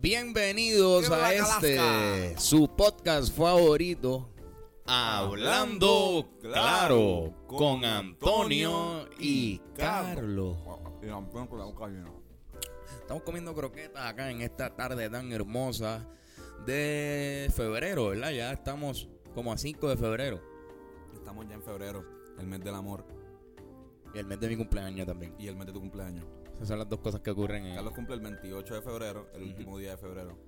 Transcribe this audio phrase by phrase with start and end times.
[0.00, 4.30] Bienvenidos a este, su podcast favorito,
[4.86, 10.56] Hablando Claro, con Antonio y Carlos.
[13.00, 16.06] Estamos comiendo croquetas acá en esta tarde tan hermosa
[16.64, 18.30] de febrero, ¿verdad?
[18.30, 20.40] Ya estamos como a 5 de febrero.
[21.12, 23.04] Estamos ya en febrero, el mes del amor
[24.14, 25.34] Y el mes de mi cumpleaños también.
[25.38, 26.24] y el mes de tu cumpleaños.
[26.54, 29.42] Esas son las dos cosas que ocurren en Carlos cumple el 28 de febrero, el
[29.42, 29.50] Ujú.
[29.52, 30.38] último día de febrero.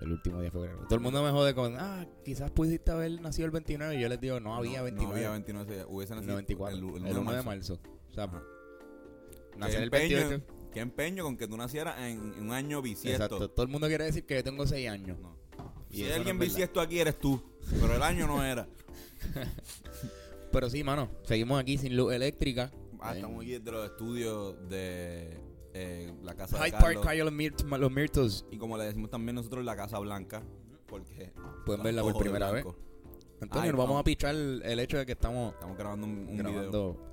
[0.00, 0.78] el último día de febrero.
[0.84, 3.96] Todo el mundo me jode con, ah, quizás pudiste haber nacido el 29.
[3.96, 5.10] Y yo les digo, no había No, 29.
[5.12, 5.86] No había 29 ese día.
[5.86, 6.78] Hubiese nacido No, 24.
[6.78, 7.78] el, El, el 1 de marzo.
[8.08, 8.30] O sea,
[9.58, 10.44] nacer el empeño, 28.
[10.72, 13.24] qué empeño con que tú nacieras en, en un año bisiesto.
[13.24, 13.50] Exacto.
[13.50, 15.18] Todo el mundo quiere decir que yo tengo 6 años.
[15.18, 15.36] No.
[15.90, 16.54] Y Si eso hay alguien no es verdad.
[16.56, 17.42] bisiesto aquí eres tú,
[17.80, 18.66] pero el año no era.
[20.52, 22.70] Pero sí, mano, seguimos aquí sin luz eléctrica.
[23.00, 25.38] Ah, En estamos aquí desde los estudios de
[25.74, 26.94] eh, la casa de Hyde Carlos.
[26.94, 28.44] Park, Calle Los, Mirt- Los Myrtles.
[28.50, 30.42] Y como le decimos también nosotros, la Casa Blanca.
[30.86, 31.32] Porque
[31.64, 32.64] Pueden verla por de primera vez.
[33.40, 36.26] Antonio, Ay, nos vamos a pichar el hecho de que estamos Estamos grabando un, un
[36.36, 36.42] video.
[36.52, 37.06] grabando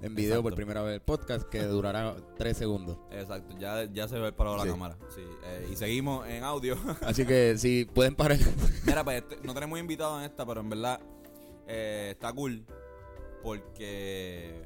[0.00, 2.96] en video por primera vez el podcast que durará 3 segundos.
[3.10, 4.96] Exacto, ya, ya se ve parado la cámara.
[5.14, 6.76] Sí, eh, y seguimos en audio.
[7.02, 8.38] Así que si pueden parar.
[8.86, 11.00] Mira, pues este- no tenemos invitados en esta, pero en verdad
[11.66, 12.64] eh, está cool
[13.42, 14.62] porque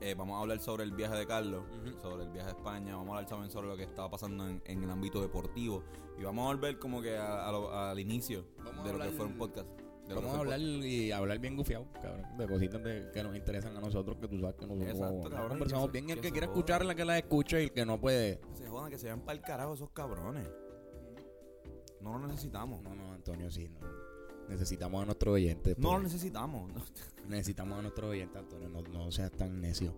[0.00, 1.64] eh, vamos a hablar sobre el viaje de Carlos,
[2.00, 4.62] sobre el viaje a España, vamos a hablar también sobre lo que estaba pasando en,
[4.64, 5.82] en el ámbito deportivo
[6.18, 9.10] y vamos a volver como que a- a lo- al inicio Vamos de lo que
[9.10, 9.68] fue un podcast.
[10.08, 12.36] Vamos a hablar y hablar bien gufiado, cabrón.
[12.36, 15.48] De cositas de- que nos interesan a nosotros, que tú sabes que nosotros Exacto, cabrón,
[15.50, 16.10] conversamos que se- bien.
[16.10, 18.40] El que que quiera escucharla, que la escuche y el que no puede.
[18.40, 20.48] Que se jodan, que se vayan para el carajo esos cabrones.
[22.00, 22.82] No lo necesitamos.
[22.82, 23.68] No, no, Antonio, sí.
[23.68, 23.86] no.
[24.48, 25.78] Necesitamos a nuestros oyentes.
[25.78, 26.12] No lo pues.
[26.12, 26.70] necesitamos.
[27.28, 28.68] Necesitamos a nuestros oyentes, Antonio.
[28.68, 29.94] No, no seas tan necio.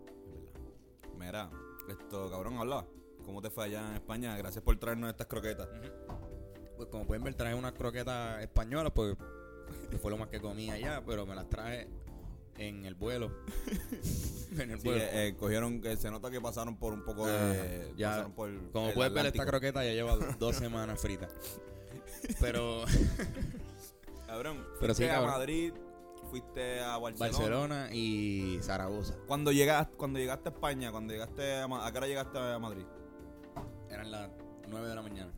[1.19, 1.51] Mira,
[1.89, 2.85] esto, cabrón, habla.
[3.25, 4.37] ¿Cómo te fue allá en España?
[4.37, 5.69] Gracias por traernos estas croquetas.
[6.77, 9.17] Pues como pueden ver, traje unas croquetas españolas, pues
[10.01, 11.89] fue lo más que comí allá, pero me las traje
[12.59, 13.31] en el vuelo.
[14.59, 15.05] en el Sí, vuelo.
[15.05, 17.93] eh, cogieron, que se nota que pasaron por un poco de.
[17.97, 21.29] Ya, pasaron por como el puedes ver, esta croqueta ya lleva dos semanas frita.
[22.41, 22.85] Pero
[24.33, 25.31] Cabrón, Pero sí, fuiste a cabrón.
[25.33, 25.73] Madrid,
[26.31, 27.31] fuiste a Barcelona.
[27.39, 31.99] Barcelona y Zaragoza Cuando llegaste, cuando llegaste a España, cuando llegaste a, Ma- ¿a qué
[31.99, 32.85] hora llegaste a Madrid?
[33.91, 34.31] eran las
[34.69, 35.33] 9 de la mañana.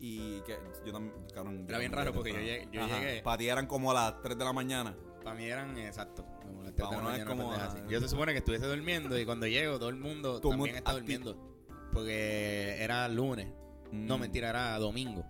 [0.00, 1.64] Y que yo también, cabrón.
[1.68, 4.36] Era bien raro porque yo llegué- yo llegué- Para ti eran como a las 3
[4.36, 4.96] de la mañana.
[5.22, 6.24] Para mí eran exacto.
[6.44, 7.78] Como las 3 de la Vámonos, es mañana, a- así.
[7.88, 10.58] Yo se supone que estuviese durmiendo y cuando llego todo el mundo Todo el también
[10.58, 11.24] mundo está activo.
[11.30, 11.88] durmiendo.
[11.92, 13.46] Porque era lunes.
[13.92, 14.20] No, Mm.
[14.22, 15.24] mentira, era domingo.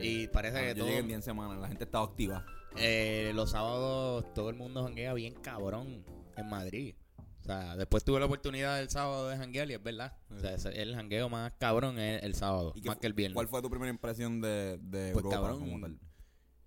[0.00, 2.44] Y parece Ah, que yo todo, llegué en 10 semanas, la gente estaba activa.
[2.76, 6.04] eh, los sábados todo el mundo janguea bien cabrón
[6.36, 6.94] en Madrid.
[7.40, 10.16] O sea, después tuve la oportunidad el sábado de janguear y es verdad.
[10.30, 13.34] O sea, el jangueo más cabrón es el sábado, ¿Y más que el viernes.
[13.34, 15.98] ¿Cuál fue tu primera impresión de, de Pues, Europa cabrón, como tal?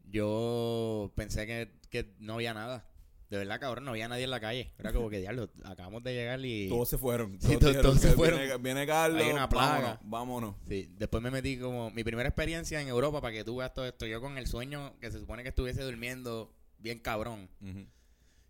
[0.05, 2.87] Yo pensé que, que no había nada.
[3.29, 4.71] De verdad, cabrón, no había nadie en la calle.
[4.79, 6.69] Era como que, diablo, acabamos de llegar y...
[6.69, 7.39] Todos se fueron.
[7.41, 8.39] Sí, Todos todos- todos se fueron.
[8.39, 9.21] Viene, viene Carlos.
[9.21, 9.77] Hay una plaga.
[9.79, 9.99] Vámonos.
[10.03, 10.55] vámonos.
[10.67, 13.85] Sí, después me metí como mi primera experiencia en Europa para que tú veas todo
[13.85, 14.05] esto.
[14.05, 17.49] Yo con el sueño que se supone que estuviese durmiendo bien cabrón.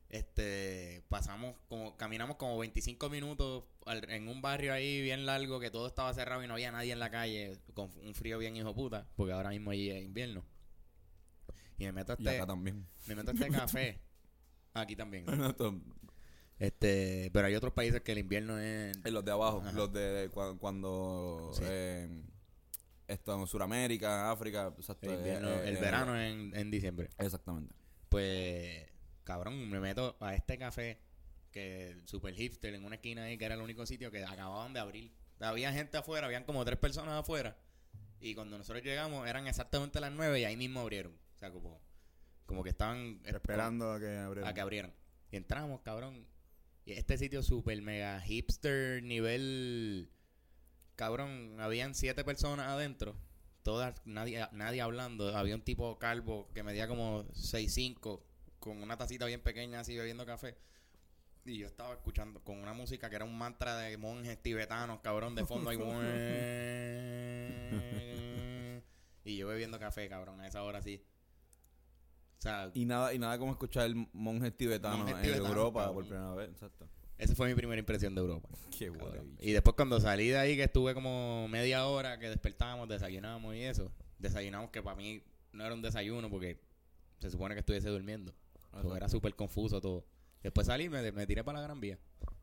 [0.09, 5.69] Este, pasamos como, caminamos como 25 minutos al- en un barrio ahí bien largo que
[5.69, 8.73] todo estaba cerrado y no había nadie en la calle con un frío bien hijo
[8.73, 10.45] puta, porque ahora mismo allí es invierno.
[11.77, 12.87] Y me meto a Y este, acá también.
[13.07, 13.99] me meto a este café.
[14.79, 15.25] Aquí también.
[16.59, 19.71] Este, pero hay otros países que el invierno es en los de abajo, Ajá.
[19.73, 21.61] los de cua- cuando Sí.
[21.65, 22.23] eh,
[23.07, 27.09] esto en Sudamérica, África, exacto, el, eh, invierno- eh, el eh, verano en, en diciembre.
[27.19, 27.75] Exactamente.
[28.09, 28.87] Pues,
[29.23, 30.99] cabrón, me meto a este café
[31.51, 34.79] que super hipster en una esquina ahí que era el único sitio que acababan de
[34.79, 35.11] abrir.
[35.39, 37.55] Había gente afuera, habían como tres personas afuera.
[38.19, 41.13] Y cuando nosotros llegamos eran exactamente las nueve y ahí mismo abrieron.
[41.35, 41.79] O sea, como,
[42.47, 44.53] como que estaban Esperando a que a abrieran.
[44.55, 44.93] que abrieran.
[45.31, 46.25] Y entramos, cabrón.
[46.85, 50.09] Y este sitio super mega hipster, nivel.
[50.95, 53.15] Cabrón, habían siete personas adentro.
[53.61, 55.35] Todas, nadie, nadie hablando.
[55.35, 58.23] Había un tipo calvo que medía como 6'5
[58.59, 60.57] con una tacita bien pequeña así bebiendo café.
[61.43, 65.35] Y yo estaba escuchando con una música que era un mantra de monjes tibetanos, cabrón,
[65.35, 65.77] de fondo ahí.
[69.25, 71.03] y yo bebiendo café, cabrón, a esa hora sí.
[72.37, 75.95] O sea, Y nada, y nada como escuchar monjes tibetanos Monjes en Europa cabrón.
[75.95, 76.49] por primera vez.
[76.49, 76.87] Exacto.
[77.17, 78.49] esa fue mi primera impresión de Europa.
[78.77, 79.11] Qué bicho.
[79.39, 83.61] Y después cuando salí de ahí, que estuve como media hora, que despertábamos, desayunábamos y
[83.61, 83.91] eso.
[84.19, 86.59] Desayunamos que para mí no era un desayuno porque
[87.19, 88.33] se supone que estuviese durmiendo.
[88.67, 88.95] Exacto.
[88.95, 90.05] era súper confuso todo.
[90.43, 91.97] Después salí y me, me tiré para la Gran Vía.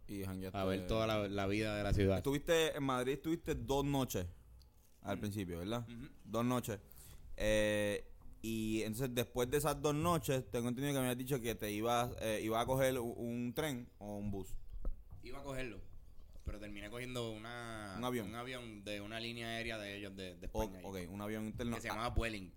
[0.08, 0.24] Y.
[0.52, 2.16] A ver toda la, la vida de la ciudad.
[2.18, 4.26] Estuviste en Madrid, estuviste dos noches
[5.02, 5.86] al principio, ¿verdad?
[6.24, 6.78] Dos noches.
[7.36, 8.04] Eh,
[8.46, 11.72] y entonces después de esas dos noches, tengo entendido que me habías dicho que te
[11.72, 14.54] ibas, eh, ibas a coger un, un tren o un bus.
[15.22, 15.80] Iba a cogerlo.
[16.44, 18.28] Pero terminé cogiendo una, Un avión.
[18.28, 20.78] un avión de una línea aérea de ellos de, España.
[20.82, 21.76] ok, un avión interno.
[21.76, 22.52] Que se Ah, llamaba Vueling.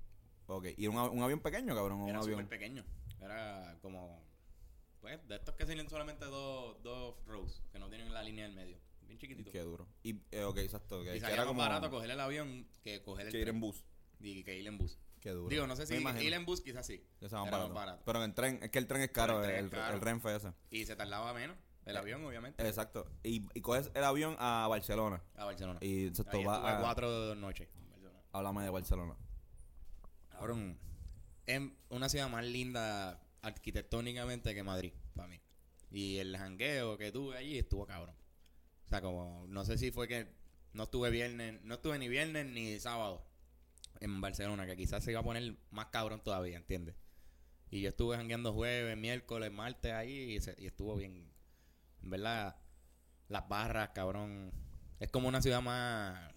[0.48, 2.06] ok, y un, un avión pequeño, cabrón.
[2.10, 2.84] Era súper pequeño.
[3.22, 4.22] Era como.
[5.00, 8.56] Pues de estos que tienen solamente dos, dos rows, que no tienen la línea del
[8.56, 8.78] medio.
[9.04, 9.52] Bien chiquitito.
[9.54, 9.88] Qué duro.
[10.04, 11.02] Y, eh, ok, exacto.
[11.02, 13.56] y que era más como barato coger el avión que coger el que ir tren.
[13.56, 13.86] en bus.
[14.20, 15.00] Y que ir en bus.
[15.28, 15.50] Qué duro.
[15.50, 17.04] Digo, no sé si ir en bus quizás sí.
[17.20, 17.74] Que sea más era barato.
[17.74, 18.04] más barato.
[18.06, 20.00] Pero en tren, es que el tren es caro, el el, tren el, es caro.
[20.00, 20.54] Renfe ese.
[20.72, 21.58] Y se tardaba menos.
[21.84, 22.66] El avión, obviamente.
[22.66, 23.06] Exacto.
[23.24, 25.22] Y, y coges el avión a Barcelona.
[25.36, 25.80] A Barcelona.
[25.82, 26.82] Y Ahí va a...
[26.82, 27.68] cuatro noches.
[28.32, 29.18] Háblame de Barcelona.
[30.30, 30.80] Cabrón,
[31.46, 35.42] es una ciudad más linda arquitectónicamente que Madrid, para mí.
[35.92, 38.16] Y el jangueo que tuve allí estuvo cabrón.
[38.86, 40.34] O sea, como, no sé si fue que
[40.72, 43.27] no estuve viernes, no estuve ni viernes ni sábado
[44.02, 46.96] en Barcelona, que quizás se iba a poner más cabrón todavía, ¿entiendes?
[47.70, 51.32] Y yo estuve jangueando jueves, miércoles, martes ahí y, se- y estuvo bien.
[52.02, 52.56] En verdad,
[53.28, 54.54] las barras, cabrón.
[55.00, 56.34] Es como una ciudad más,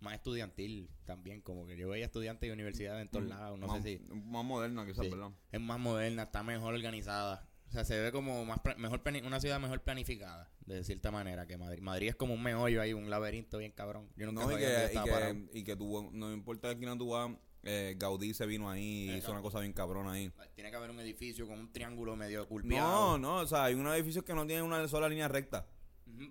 [0.00, 1.42] más estudiantil también.
[1.42, 3.58] Como que yo veía estudiantes de universidades en todos lados.
[3.58, 5.10] No Mm, más, sé si Más moderna quizás, Sí.
[5.10, 5.30] ¿verdad?
[5.52, 7.46] es más moderna, está mejor organizada.
[7.70, 11.56] O sea, se ve como más mejor una ciudad mejor planificada, de cierta manera, que
[11.56, 11.80] Madrid.
[11.80, 14.10] Madrid es como un meollo ahí, un laberinto bien cabrón.
[14.16, 16.98] Yo nunca No, y que, y, que, y que tú, no importa de quién no
[16.98, 17.30] tú vas,
[17.62, 20.32] eh, Gaudí se vino ahí y hizo una cosa bien cabrona ahí.
[20.56, 23.18] Tiene que haber un edificio con un triángulo medio No, culpeado.
[23.18, 25.64] no, o sea, hay unos edificios que no tienen una sola línea recta.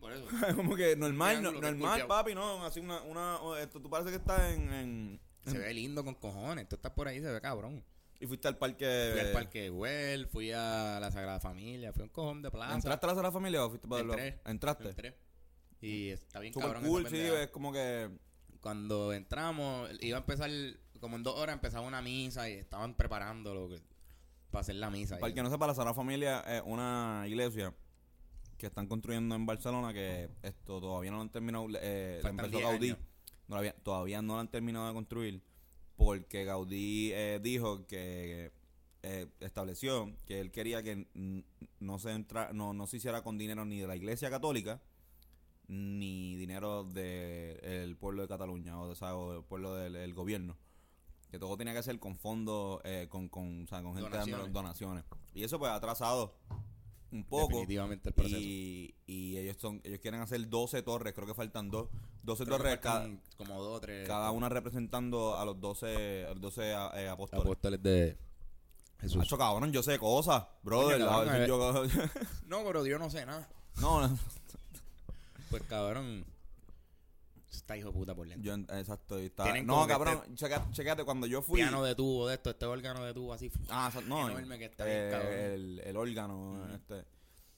[0.01, 0.25] Por eso.
[0.57, 4.17] Como que normal, no- normal, papi, no, así una, una, o esto, tú parece que
[4.17, 6.67] estás en, en- Se ve lindo con cojones.
[6.67, 7.81] Tú estás por ahí, se ve cabrón.
[8.19, 9.09] Y fuiste al parque.
[9.13, 12.75] Fui al Parque Güell, fui a la Sagrada Familia, fui a un cojón de plaza.
[12.75, 14.41] ¿Entraste a la Sagrada Familia o fuiste para Entré.
[14.45, 14.89] Entraste.
[14.89, 15.17] Entré.
[15.81, 16.83] Y está bien Super cabrón.
[16.89, 18.09] cool, sí, es como que.
[18.61, 20.49] Cuando entramos, iba a empezar,
[20.99, 23.81] como en dos horas empezaba una misa y estaban preparándolo que-
[24.51, 25.15] para hacer la misa.
[25.17, 27.73] Para el que no sepa, la Sagrada Familia es una iglesia
[28.57, 31.67] que están construyendo en Barcelona que esto todavía no lo han terminado.
[31.81, 32.89] Eh, la empezó 10 Gaudí.
[33.47, 35.41] No la había- todavía no la han terminado de construir
[35.99, 38.53] porque Gaudí eh, dijo que
[39.03, 41.07] eh, estableció que él quería que
[41.81, 44.81] no se entra, no, no se hiciera con dinero ni de la Iglesia Católica
[45.67, 50.55] ni dinero del pueblo de Cataluña o, sea, o del pueblo del el gobierno
[51.31, 54.37] que todo tenía que ser con fondos eh, con, con, o sea, con gente dando
[54.37, 54.53] Donaciones.
[54.53, 55.03] donaciones
[55.33, 56.33] y eso pues ha atrasado
[57.11, 58.37] un poco Definitivamente el proceso.
[58.39, 61.89] y, y ellos son ellos quieren hacer 12 torres creo que faltan dos
[62.23, 66.41] 12 Creo torres cada, como dos tres cada una representando a los 12, a los
[66.41, 67.45] 12 eh, apóstoles.
[67.45, 68.17] apóstoles de
[68.99, 69.21] Jesús.
[69.23, 71.01] Hacho, cabrón, yo sé cosas, brother.
[71.01, 71.83] A cabrón, yo-
[72.47, 73.47] No, pero yo no sé nada.
[73.79, 74.19] no, no,
[75.49, 76.25] Pues cabrón,
[77.57, 78.55] está hijo de puta por dentro.
[78.55, 79.19] yo, exacto.
[79.19, 81.61] y está- Tienen no, como que cabrón, checa- chequéate, cuando yo fui.
[81.61, 83.51] Piano de tubo de esto, este órgano de tubo así.
[83.69, 85.33] Ah, sa- no, enorme que está eh, cabrón.
[85.33, 87.05] el, el órgano, este.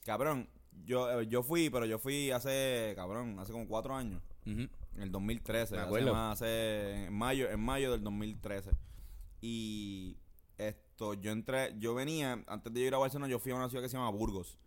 [0.04, 0.48] Cabrón,
[0.84, 4.22] yo, eh, yo fui, pero yo fui hace, cabrón, hace como cuatro años.
[4.46, 4.62] Ujú.
[4.94, 5.74] En el 2013.
[5.74, 6.12] Me hace acuerdo.
[6.12, 8.70] más, hace- en mayo, en mayo del 2013.
[9.40, 10.16] Y
[10.58, 13.82] esto, yo entré, yo venía, antes de ir a Barcelona, yo fui a una ciudad
[13.82, 14.58] que se llama Burgos.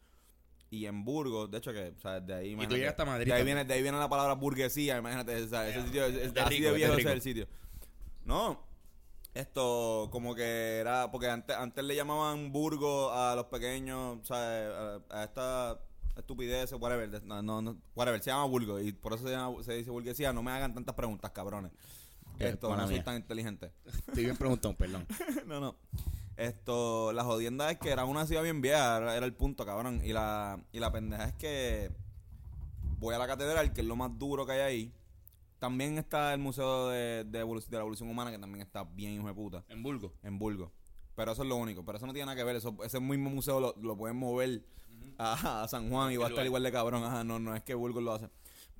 [0.69, 3.27] Y en Burgos, de hecho que, o sea, de ahí tú imagínate, llegaste a Madrid
[3.27, 6.33] De ahí, viene, de ahí viene la palabra burguesía, imagínate, o sea, ese sitio, es,
[6.33, 7.47] de así rico, de viejo de es el sitio.
[8.25, 8.59] No,
[9.33, 14.97] esto como que era, porque antes, antes le llamaban Burgos a los pequeños, o sea,
[15.09, 15.79] a, a esta
[16.17, 19.73] estupidez, whatever, no, no, no, whatever, se llama Burgos y por eso se, llama- se
[19.73, 21.71] dice burguesía, no me hagan tantas preguntas, cabrones.
[22.39, 23.03] Esto, no soy mía.
[23.03, 23.71] tan inteligente.
[24.07, 25.05] Estoy bien preguntón, perdón.
[25.45, 25.75] no, no.
[26.37, 30.01] Esto, la jodienda es que era una ciudad bien vieja, era, era el punto, cabrón.
[30.03, 31.91] Y la, y la pendeja es que
[32.99, 34.93] voy a la catedral, que es lo más duro que hay ahí.
[35.59, 37.39] También está el Museo de, de,
[37.71, 40.11] la Evolución Humana, que también está bien hijo de puta, En Burgos.
[40.23, 40.69] en Burgos.
[41.15, 42.57] Pero eso es lo único, pero eso no tiene nada que ver.
[42.57, 44.63] Eso, ese mismo museo lo, lo pueden mover
[45.17, 47.03] a, a San Juan y va a estar igual de cabrón.
[47.05, 48.29] Ajá, no, no es que Burgos lo hace.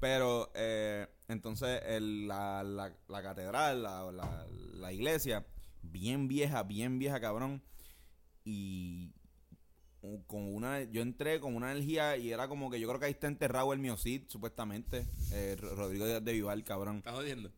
[0.02, 5.46] Pero eh, entonces el- la, la, la catedral, la, la, la iglesia,
[5.92, 7.62] bien vieja, bien vieja, cabrón.
[8.44, 9.12] Y
[10.28, 13.12] con una, yo entré con una energía y era como que yo creo que ahí
[13.12, 15.08] está enterrado el Miocid, supuestamente.
[15.32, 16.98] Eh, Ro- Rodrigo de, Vivar, cabrón.
[16.98, 17.52] ¿Estás jodiendo?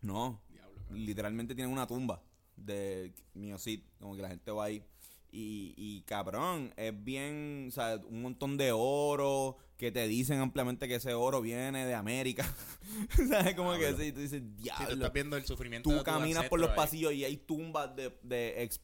[0.00, 2.22] No, Diablo, literalmente tienen una tumba
[2.56, 4.84] de Miocid, como que la gente va ahí.
[5.32, 10.88] Y, y cabrón, es bien, o sea, un montón de oro que te dicen ampliamente
[10.88, 12.44] que ese oro viene de América.
[13.28, 13.54] ¿Sabes?
[13.54, 13.98] Como que Diablo.
[13.98, 14.92] sí, tú dices, Si tú diablo.
[14.92, 16.76] estás viendo el sufrimiento Tú de caminas por los ahí.
[16.76, 18.80] pasillos y hay tumbas de, de ex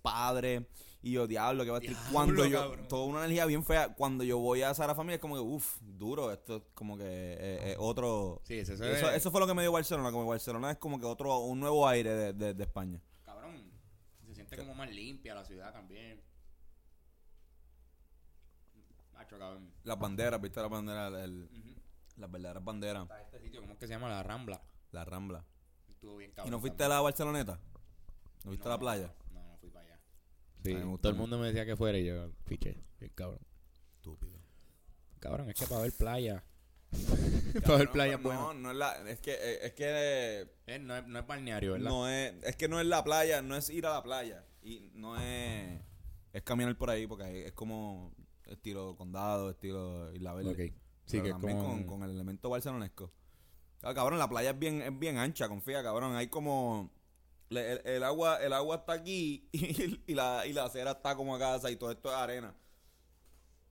[1.02, 1.96] Y yo, diablo, que va a estar.
[2.12, 2.88] Cuando yo, cabrón.
[2.88, 3.92] toda una energía bien fea.
[3.94, 6.32] Cuando yo voy a Sara Familia es como que, uff, duro.
[6.32, 7.38] Esto es como que eh,
[7.72, 8.40] eh, otro.
[8.44, 10.10] Sí, eso, Eso, eso fue lo que me dio Barcelona.
[10.12, 13.02] Como Barcelona es como que otro, un nuevo aire de, de, de España.
[13.24, 13.70] Cabrón,
[14.26, 16.22] se siente como más limpia la ciudad también.
[19.38, 19.72] Cabrón.
[19.84, 21.12] Las banderas, ¿viste las banderas?
[21.24, 21.74] El- Ujú.
[22.16, 23.02] las verdaderas banderas.
[23.02, 24.08] Está este sitio, ¿cómo es que se llama?
[24.08, 24.62] La Rambla.
[24.92, 25.44] La Rambla.
[25.88, 26.52] Estuvo bien ¿Y cabrón.
[26.52, 27.60] no fuiste a la Barceloneta?
[28.44, 29.14] ¿No viste No, la playa?
[29.32, 29.94] No, no fui para allá.
[29.96, 32.82] A Sí, todo el mundo me decía que fuera y yo fiché.
[33.00, 33.40] Bien cabrón.
[33.96, 34.38] Estúpido.
[35.20, 36.44] Cabrón, es que para ver playa.
[37.64, 38.54] para ver playa no, bueno.
[38.54, 41.88] no es la, es que, eh, es que Eh, no, es, no es balneario, ¿verdad?
[41.90, 44.90] no es, es que no es la playa, no es ir a la playa y
[44.94, 45.80] no es,
[46.32, 48.12] es caminar por ahí porque ahí es como
[48.46, 50.50] estilo condado, estilo Isla Verde.
[50.50, 50.58] Ok.
[51.06, 51.70] Sí, Pero que es también como...
[51.72, 53.12] con, con el elemento barcelonesco.
[53.78, 56.16] Claro, cabrón, la playa es bien, es bien ancha, confía, cabrón.
[56.16, 56.90] Hay como
[57.48, 61.14] le- el, el agua, el agua está aquí y, y la, y la acera está
[61.14, 62.54] como acá, y todo esto es arena.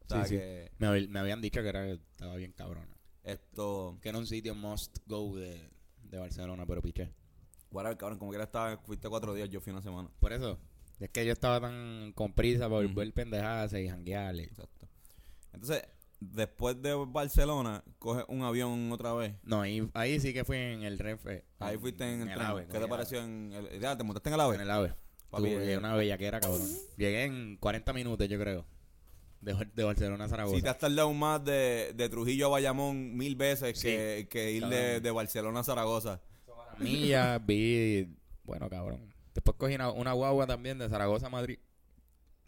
[0.05, 0.36] O sea Sí, sí.
[0.38, 2.96] que Me, hab- me habían dicho que era estaba bien cabrona.
[3.24, 5.70] esto, Que era un sitio must go de,
[6.03, 7.12] de Barcelona, pero piché.
[7.72, 10.10] whatever, cabrón, como que era estaba, fuiste cuatro días, yo fui una semana.
[10.20, 10.58] Por eso.
[11.00, 12.96] Es que yo estaba tan con prisa por Ujú.
[12.96, 14.36] ver pendejadas y janguear.
[14.36, 14.88] y- Exacto.
[15.54, 15.84] Entonces,
[16.20, 19.34] después de Barcelona, coges un avión otra vez.
[19.44, 21.44] No, ahí, ahí sí que fui en el Renfe.
[21.60, 22.42] Ahí fuiste en el, tren.
[22.48, 24.56] AVE, ¿Qué te pareció en el, ya, te montaste en el AVE?
[24.56, 24.94] En el AVE.
[25.30, 26.68] Papi, Tuve eh, una bellaquera, cabrón.
[26.98, 28.66] Llegué en 40 minutos, yo creo.
[29.42, 30.56] De, de Barcelona a Zaragoza.
[30.56, 33.88] Si te has tardado más de, de Trujillo a Bayamón mil veces Sí.
[33.88, 36.22] que, que ir de, de Barcelona a Zaragoza.
[36.80, 38.08] millas, vi.
[38.44, 39.14] Bueno, cabrón.
[39.36, 41.60] Después cogí una, una guagua también de Zaragoza a Madrid.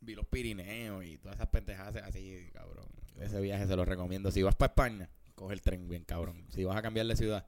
[0.01, 2.85] Vi los Pirineos y todas esas pendejadas así, cabrón.
[3.19, 4.31] Ese viaje se lo recomiendo.
[4.31, 6.45] Si vas para España, coge el tren bien, cabrón.
[6.49, 7.45] Si vas a cambiar de ciudad.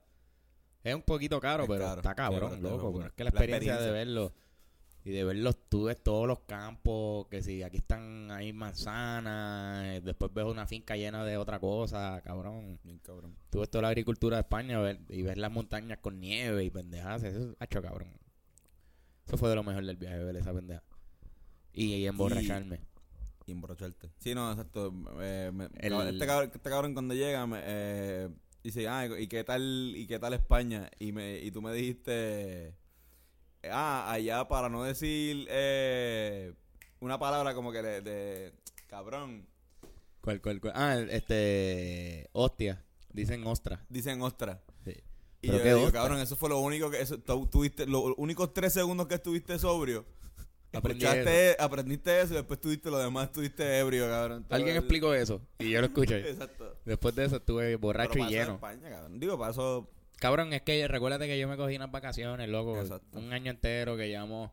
[0.84, 2.00] Es un poquito caro, Es pero caro.
[2.00, 2.92] está cabrón, loco.
[2.92, 4.32] Pero es que la La experiencia, de verlo
[5.04, 10.00] y de verlos, tú ves todos los campos, que si aquí están ahí manzanas, eh,
[10.02, 12.78] después ves una finca llena de otra cosa, cabrón.
[12.82, 13.36] Bien cabrón.
[13.50, 16.70] Tú ves toda la agricultura de España ver- y ves las montañas con nieve y
[16.70, 17.22] pendejadas.
[17.22, 18.08] Eso es hacho, cabrón.
[19.30, 20.82] Eso fue de lo mejor del viaje, ver esa pendeja.
[21.72, 22.80] Y, y emborracharme.
[23.46, 24.10] Y emborracharte.
[24.18, 24.92] Sí, no, exacto.
[25.20, 28.28] Eh, me- El- este, cabrón, este cabrón cuando llega me, eh,
[28.64, 30.90] dice, ah, ¿y qué tal y qué tal España?
[30.98, 32.74] Y me y tú me dijiste,
[33.70, 36.52] ah, allá para no decir eh,
[36.98, 38.52] una palabra como que de, de-
[38.88, 39.46] cabrón,
[40.22, 40.72] ¿Cuál, cuál, cuál?
[40.74, 42.28] Ah, este.
[42.32, 42.84] Hostia.
[43.12, 43.86] Dicen ostra.
[43.88, 44.60] dicen ostra.
[45.42, 48.14] Y ¿Pero yo qué digo, cabrón, eso fue lo único que eso, tú- tuviste, los
[48.18, 50.04] únicos tres segundos que estuviste sobrio.
[50.72, 54.44] Aprendí Escuchaste, aprendiste eso y después tuviste lo demás, estuviste ebrio, cabrón.
[54.44, 56.20] Todo Alguien el- explicó eso y yo lo escuché.
[56.30, 56.76] Exacto.
[56.84, 58.54] Después de eso estuve borracho Pero y lleno.
[58.54, 59.18] España, cabrón.
[59.18, 59.90] Digo, para eso.
[60.18, 62.78] Cabrón, es que recuérdate que yo me cogí unas vacaciones, loco.
[62.78, 63.18] Exacto.
[63.18, 64.50] Un año entero que llevamos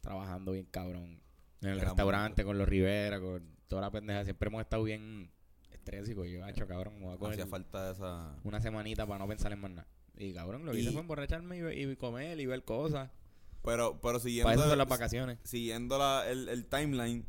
[0.00, 1.20] trabajando bien, cabrón.
[1.62, 4.24] En el Era restaurante, con los Rivera, con toda la pendeja.
[4.24, 5.30] Siempre hemos estado bien
[5.84, 6.26] estrésicos.
[6.28, 8.34] Yo, hecho, cabrón, me voy a coger Hacía falta esa.
[8.44, 9.88] una semanita para no pensar en más nada.
[10.16, 13.10] Y cabrón, lo que Y- hice fue emborracharme y, y comer y ver cosas.
[13.62, 15.38] Pero, pero siguiendo, Para eso son las vacaciones.
[15.44, 17.24] siguiendo la- el, el timeline,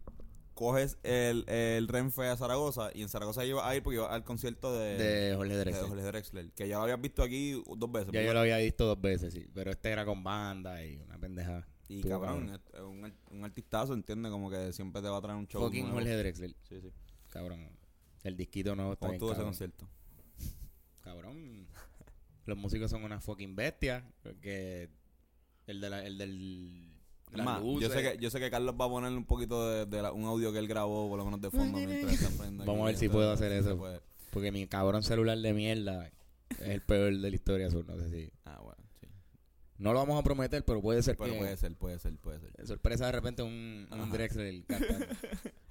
[0.53, 4.23] coges el, el Renfe a Zaragoza y en Zaragoza iba a ir porque iba al
[4.23, 5.87] concierto de, De Jorge de Drexler.
[5.89, 8.11] Jorge Drexler, que ya lo habías visto aquí dos veces.
[8.13, 9.45] Ya yo lo había visto dos veces, sí.
[9.53, 11.65] Pero este era con banda y una pendeja.
[11.87, 15.61] Y cabrón, un, un artistazo, entiende, como que siempre te va a traer un show.
[15.61, 15.99] Fucking nuevo.
[15.99, 16.55] Jorge Drexler.
[16.67, 16.91] Sí, sí.
[17.29, 17.69] Cabrón.
[18.25, 19.87] El disquito nuevo está ¿Cómo estuvo ese concierto?
[21.01, 21.67] Cabrón.
[22.45, 24.03] Los músicos son una fucking bestia.
[24.23, 24.89] Porque
[25.67, 26.91] el, de la, el del.
[27.43, 30.01] Más, yo sé, que, yo sé que Carlos va a poner un poquito de, de
[30.01, 31.77] la- un audio que él grabó, por lo menos de fondo.
[31.77, 32.37] mientras.
[32.65, 33.77] Vamos a ver si puedo hacer eso.
[33.77, 34.01] puede.
[34.31, 36.07] Porque mi cabrón celular de mierda
[36.49, 37.85] es el peor de la historia sur.
[37.85, 38.31] No sé si.
[38.45, 39.07] Ah, bueno, sí.
[39.77, 41.39] No lo vamos a prometer, pero puede ser Pero que.
[41.39, 42.67] puede ser, puede ser, puede ser.
[42.67, 44.11] sorpresa de repente un, un Ajá.
[44.11, 45.05] Drexler cantando.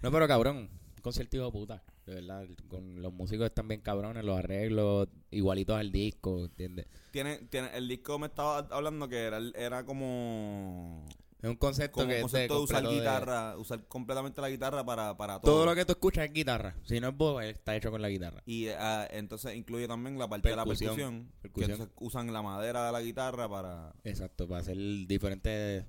[0.02, 1.82] No, pero cabrón, un concierto de puta.
[2.06, 6.86] De verdad, con los músicos están bien cabrones, los arreglos igualitos al disco, ¿entiendes?
[7.12, 11.06] Tiene, tiene, el disco me estaba hablando que era, era como,
[11.40, 14.40] Es un concepto como que un de concepto de usar completo de- guitarra, usar completamente
[14.42, 15.50] la guitarra para, para todo.
[15.52, 16.76] Todo lo que tú escuchas es guitarra.
[16.84, 18.42] Si no es voz, está hecho con la guitarra.
[18.44, 20.96] Y ah, entonces incluye también la parte Percusión.
[20.96, 21.66] de la percusión, Percusión.
[21.68, 23.94] que entonces usan la madera de la guitarra para...
[24.04, 25.86] Exacto, para hacer diferentes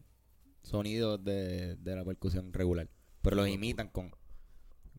[0.62, 2.88] sonidos de, de la percusión regular.
[3.22, 4.12] Pero los imitan con,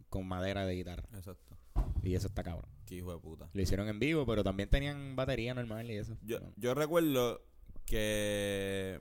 [0.08, 1.08] con madera de guitarra.
[1.14, 1.56] Exacto.
[2.02, 2.70] Y eso está cabrón.
[2.86, 3.48] Qué hijo de puta.
[3.52, 6.16] Lo hicieron en vivo, pero también tenían batería normal y eso.
[6.22, 7.42] Yo, yo recuerdo
[7.84, 9.00] que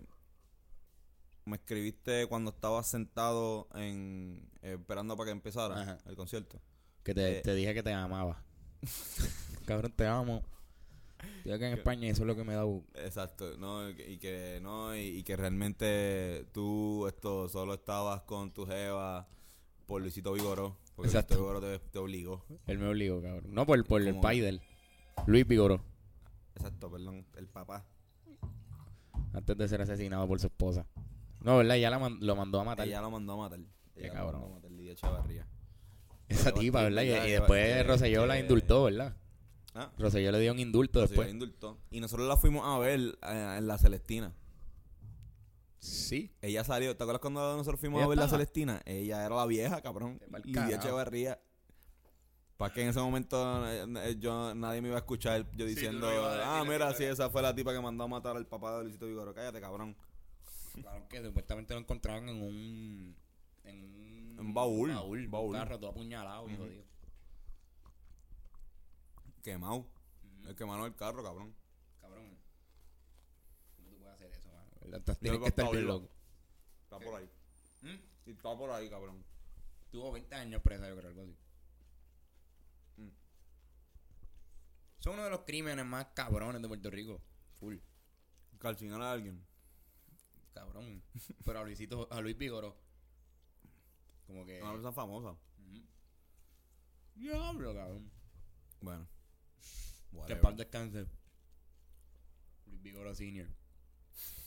[1.45, 5.97] me escribiste cuando estaba sentado en eh, esperando para que empezara Ajá.
[6.07, 6.59] el concierto.
[7.03, 7.41] Que te, Eh.
[7.41, 8.43] te dije que te amaba.
[9.65, 10.43] Cabrón, te amo.
[11.38, 12.65] Estoy acá en España eso es lo que me da...
[12.95, 18.21] Exacto, no, y que- y que no, y, y que realmente tú esto solo estabas
[18.24, 19.27] con tu jeva
[19.88, 21.35] por Luisito Vigoró, porque Exacto.
[21.35, 22.45] Vigoró te, te obligó.
[22.67, 23.53] Él me obligó, cabrón.
[23.53, 24.27] No, por, por el ¿Cómo?
[24.29, 24.61] de él.
[25.27, 25.81] Luis Vigoró.
[26.55, 27.85] Exacto, perdón, el papá.
[29.33, 30.85] Antes de ser asesinado por su esposa.
[31.41, 31.75] No, ¿verdad?
[31.75, 32.87] Ya la man- lo mandó a matar.
[32.87, 33.59] Ella lo mandó a matar.
[33.93, 34.33] Qué Ella cabrón.
[34.33, 35.47] lo mandó a matar, Lidia Echevarría.
[36.27, 37.03] Esa tipa, ¿verdad?
[37.03, 39.15] Y, después que- Rosselló la indultó, ¿verdad?
[39.73, 41.27] Ah, Rosselló le dio un indulto Rocío después.
[41.27, 41.77] la indultó.
[41.91, 44.33] Y nosotros la fuimos a ver eh, en la Celestina.
[45.86, 46.32] Sí.
[46.42, 48.27] Ella salió, ¿te acuerdas cuando nosotros fuimos a ver la.
[48.27, 48.82] Celestina?
[48.86, 50.20] Ella era la vieja, cabrón.
[50.44, 50.82] Lidia carajo.
[50.82, 51.39] Echevarría.
[52.58, 56.60] Para que en ese momento eh, yo nadie me iba a escuchar yo diciendo, a
[56.60, 59.08] ah, mira, sí, esa fue la tipa que mandó a matar al papá de Luisito
[59.08, 59.34] Vigoro.
[59.34, 59.96] Cállate, cabrón.
[60.74, 63.15] Claro que supuestamente lo encontraron en un.
[63.63, 64.39] En un.
[64.39, 65.27] Un baúl, baúl.
[65.27, 65.56] baúl.
[65.56, 66.48] Un carro todo apuñalado.
[69.44, 69.86] Quemado.
[70.46, 71.24] El quemaron el carro.
[71.24, 71.54] Cabrón.
[73.75, 74.70] ¿Cómo tú puedes hacer eso, mano?
[75.20, 76.10] Tienes que estar bien loco.
[76.84, 77.30] Está por ahí.
[77.82, 78.30] ¿Mm?
[78.30, 79.24] Y está por ahí, cabrón.
[79.92, 81.38] Tuvo 20 años presa, yo creo, algo así.
[82.98, 83.10] Mm.
[85.00, 87.22] Son uno de los crímenes más cabrones de Puerto Rico.
[87.60, 87.77] Full.
[88.60, 89.46] Calcinar a alguien.
[90.54, 91.04] Cabrón.
[91.46, 92.77] Pero a Luisito, a Luis Vigoró.
[94.27, 94.62] Como que.
[94.62, 95.32] Una persona famosa.
[95.32, 95.84] Ujú.
[97.15, 98.12] Diablo, cabrón.
[98.82, 99.08] Bueno.
[100.12, 100.38] Que Whatever.
[100.38, 101.06] en paz descanse.
[102.65, 103.50] Luis Vigoró Senior.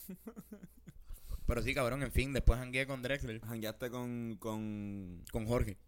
[1.47, 3.41] Pero sí, cabrón, en fin, después hangué con Drexler.
[3.41, 5.25] Jangueaste con, con...
[5.33, 5.79] Con Jorge.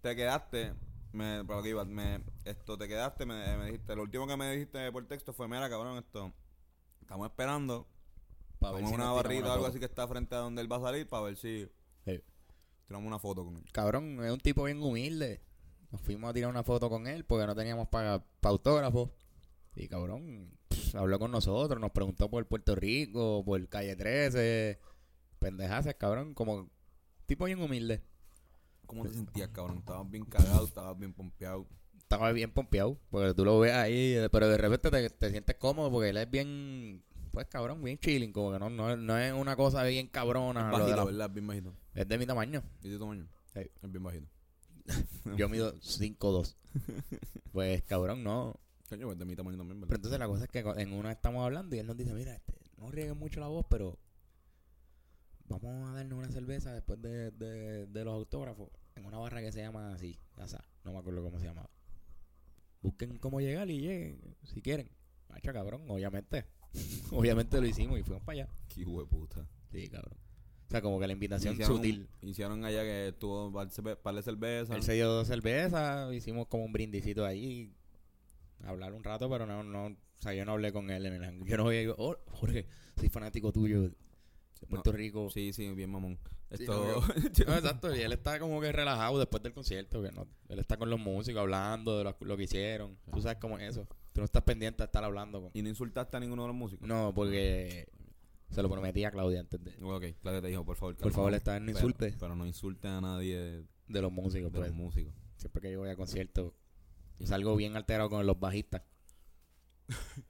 [0.00, 0.74] Te quedaste...
[1.12, 4.36] Me, por lo que iba, me, esto, te quedaste, me, me dijiste, lo último que
[4.36, 6.30] me dijiste por texto fue, mira, cabrón, esto,
[7.00, 7.88] estamos esperando,
[8.58, 9.70] Para ver si una barrita o algo foto.
[9.70, 11.66] así que está frente a donde él va a salir para ver si
[12.04, 12.20] Sí.
[12.86, 13.64] tiramos una foto con él.
[13.72, 15.40] Cabrón, es un tipo bien humilde.
[15.90, 19.14] Nos fuimos a tirar una foto con él porque no teníamos para autógrafo.
[19.74, 20.50] Y cabrón,
[20.96, 24.78] habló con nosotros, nos preguntó por Puerto Rico, por Calle 13.
[25.38, 26.68] Pendejaces, cabrón, como
[27.26, 28.02] tipo bien humilde.
[28.86, 29.78] ¿Cómo te sentías, cabrón?
[29.78, 31.66] Estabas bien cagado, estabas bien pompeado.
[31.98, 35.90] Estaba bien pompeado, porque tú lo ves ahí, pero de repente te, te sientes cómodo
[35.90, 39.56] porque él es bien, pues cabrón, bien chilling, como que no, no, no es una
[39.56, 40.70] cosa bien cabrona.
[40.72, 41.30] Es lo de bajito, la- ¿verdad?
[41.30, 41.72] Bien bajito.
[41.94, 42.62] es de mi tamaño.
[42.82, 43.26] ¿Y tu tamaño?
[43.52, 43.60] Sí.
[43.82, 44.28] Es bien bajito.
[45.36, 46.54] Yo mido 5'2".
[47.52, 48.54] Pues cabrón, no.
[48.88, 51.44] Coño, pues de mi tamaño también, Pero entonces la cosa es que en una estamos
[51.44, 53.98] hablando y él nos dice, mira, este, no rieguen mucho la voz, pero
[55.48, 59.52] vamos a darnos una cerveza después de, de, de los autógrafos en una barra que
[59.52, 61.70] se llama así, Asa, no me acuerdo cómo se llamaba.
[62.82, 64.88] Busquen cómo llegar y lleguen, si quieren.
[65.28, 66.44] Macho, cabrón, obviamente.
[67.10, 68.48] obviamente lo hicimos y fuimos para allá.
[68.68, 69.46] Qué hueputa.
[69.72, 70.18] Sí, cabrón.
[70.66, 72.08] O sea, como que la invitación Hicieron- sutil.
[72.22, 74.74] Hicieron allá que tuvo par de par de cerveza.
[74.74, 77.72] Él se dio dos cervezas, hicimos como un brindicito ahí,
[78.64, 81.44] hablar un rato, pero no, no, o sea, yo no hablé con él en el
[81.44, 82.66] Yo no voy a oh, Jorge,
[82.96, 83.92] soy fanático tuyo de
[84.68, 85.30] Puerto Rico.
[85.30, 86.18] Sí, sí, bien mamón.
[86.52, 87.02] Sí, Esto...
[87.46, 90.76] No, exacto, y él está como que relajado después del concierto, que no, él está
[90.76, 92.96] con los músicos hablando de lo, lo que hicieron.
[93.12, 93.86] Tú sabes cómo es eso.
[94.12, 95.50] Tú no estás pendiente de estar hablando con...
[95.52, 96.88] ¿Y no insultaste a ninguno de los músicos?
[96.88, 97.88] No, porque
[98.50, 100.96] se lo prometí a Claudia antes de, Ok, Claudia te dijo, por favor.
[100.96, 102.14] Por favor, está, no pero- insulte.
[102.18, 104.52] Pero, no insulte a nadie de, de los músicos.
[104.52, 104.70] de pues.
[104.70, 105.14] los músicos.
[105.36, 106.52] Siempre que yo voy a conciertos,
[107.24, 108.82] salgo bien alterado con los bajistas.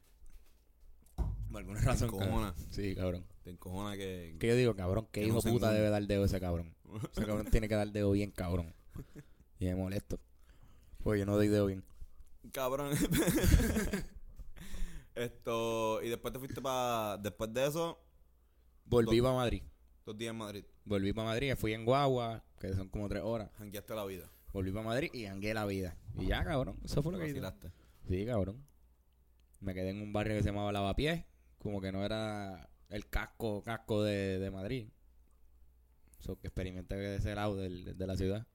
[1.51, 2.09] Por alguna razón.
[2.09, 2.53] encojona.
[2.53, 2.55] cabrón.
[2.71, 3.27] Sí, cabrón.
[3.43, 4.37] Te encojona que...
[4.39, 6.75] Que yo digo, cabrón, qué Que hijo no puta debe dar dedo ese cabrón.
[7.13, 8.75] Ese cabrón tiene que dar dedo bien, cabrón.
[9.59, 10.21] Y me molesto.
[11.03, 11.83] Porque yo no doy dedo bien.
[12.53, 12.95] Cabrón.
[15.15, 16.03] Esto...
[16.03, 17.17] Y después te fuiste para...
[17.17, 17.99] Después de eso,
[18.89, 19.63] Volví para Madrid.
[20.05, 20.65] dos días en Madrid.
[20.85, 23.51] Volví para Madrid, fui en Guagua, que son como tres horas.
[23.59, 24.31] Jangueaste la vida.
[24.57, 25.99] Volví para Madrid y hangué la vida.
[26.19, 26.79] Y ya, cabrón.
[26.83, 27.41] Eso fue lo que hice.
[28.09, 28.65] Sí, cabrón.
[29.61, 31.27] Me quedé en un barrio que se llamaba Lavapiés.
[31.59, 34.89] Como que no era el casco, casco de, de Madrid.
[36.21, 38.47] So, que experimenté de ese lado del- de la ciudad.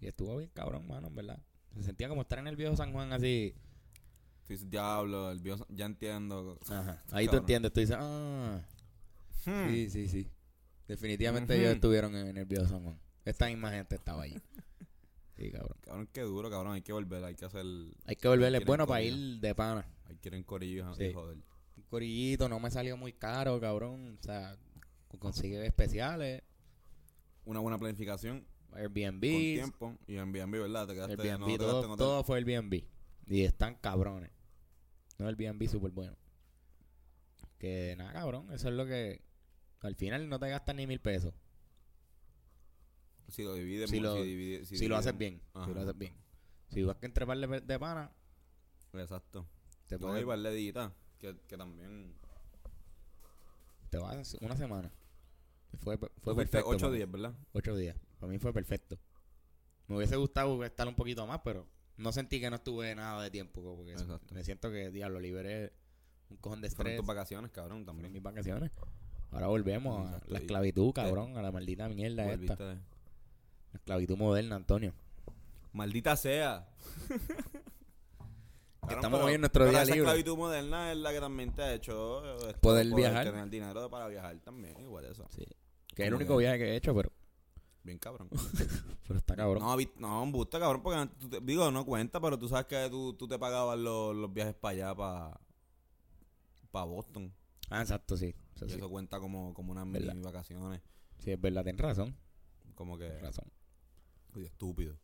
[0.00, 1.38] Y estuvo bien cabrón, mano, en verdad.
[1.74, 3.54] Se sentía como estar en el viejo San Juan así.
[4.46, 5.66] Tú dices, diablo, el viejo...
[5.68, 6.58] Ya entiendo.
[6.70, 7.02] Ajá.
[7.10, 8.66] Ahí tú entiendes, tú dices, ah.
[9.44, 9.68] Hmm.
[9.70, 10.30] Sí, sí, sí.
[10.88, 12.98] Definitivamente ellos estuvieron en, en el viejo San Juan.
[13.26, 14.40] Esta misma gente estaba allí.
[15.42, 15.76] Sí, cabrón.
[15.80, 16.74] Cabrón, qué duro, cabrón.
[16.74, 17.64] Hay que volver, hay que hacer...
[18.06, 18.58] Hay que volverle.
[18.58, 19.16] Quieren bueno para corillo.
[19.16, 19.88] ir de pana.
[20.04, 20.44] Hay que ir en
[20.94, 21.12] Sí.
[21.12, 21.38] joder.
[21.76, 24.18] Un corillito, no me salió muy caro, cabrón.
[24.20, 24.56] O sea,
[25.18, 26.42] consigue especiales.
[27.44, 29.20] Una buena planificación Airbnb.
[29.20, 30.86] con tiempo y Airbnb, ¿verdad?
[30.86, 32.84] Te quedaste, Airbnb, no te todo, quedaste todo fue Airbnb.
[33.26, 34.30] Y están cabrones.
[35.18, 36.16] No, Airbnb súper bueno.
[37.58, 38.52] Que nada, cabrón.
[38.52, 39.22] Eso es lo que.
[39.80, 41.34] Al final no te gastas ni mil pesos.
[43.32, 45.40] Si lo divides, Si lo- divide- Si lo haces bien.
[45.64, 46.14] Si lo haces bien.
[46.68, 48.10] Si vas que entreparle de pana,
[48.94, 49.46] Exacto.
[49.86, 52.14] Te, No, puede- y Valedita, que, que también...
[53.90, 54.90] te vas una semana.
[55.80, 56.68] Fue, fue perfecto.
[56.68, 56.96] ocho para mí.
[56.98, 57.34] días, ¿verdad?
[57.52, 57.96] Ocho días.
[58.18, 58.98] Para mí fue perfecto.
[59.88, 61.66] Me hubiese gustado estar un poquito más, pero
[61.96, 63.82] no sentí que no estuve nada de tiempo.
[63.88, 64.34] Exacto.
[64.34, 65.72] me siento que, diablo, liberé
[66.30, 67.00] un cojón de Fueron estrés.
[67.00, 68.12] tus vacaciones, cabrón, también.
[68.12, 68.70] mis vacaciones.
[69.30, 72.54] Ahora volvemos a la esclavitud, cabrón, a la maldita mierda esta.
[72.56, 72.92] Volviste.
[73.72, 74.92] La esclavitud moderna, Antonio.
[75.72, 76.68] Maldita sea.
[78.88, 80.00] Estamos pero- hoy en nuestro día esa libre.
[80.00, 83.24] esclavitud moderna es la que también te ha hecho eh, esto, Poder viajar.
[83.24, 85.24] tener dinero para viajar también, igual eso.
[85.30, 85.44] Sí.
[85.94, 87.12] Que es el único que- viaje que he hecho, pero,
[87.84, 88.28] Bien cabrón.
[89.08, 89.62] pero está cabrón.
[89.62, 93.14] No, no, me gusta cabrón, porque tú digo, no cuenta, pero tú sabes que tú,
[93.14, 95.40] tú te pagabas los, los viajes para allá, para
[96.70, 97.32] para Boston.
[97.70, 98.34] Ah, exacto, sí.
[98.56, 98.76] Eso Y sí.
[98.76, 100.80] eso cuenta como, como unas mini vacaciones.
[101.18, 102.16] Sí, es verdad, tienes razón.
[102.74, 103.44] Como que, Tienes razón.
[104.34, 104.96] Uy, estúpido.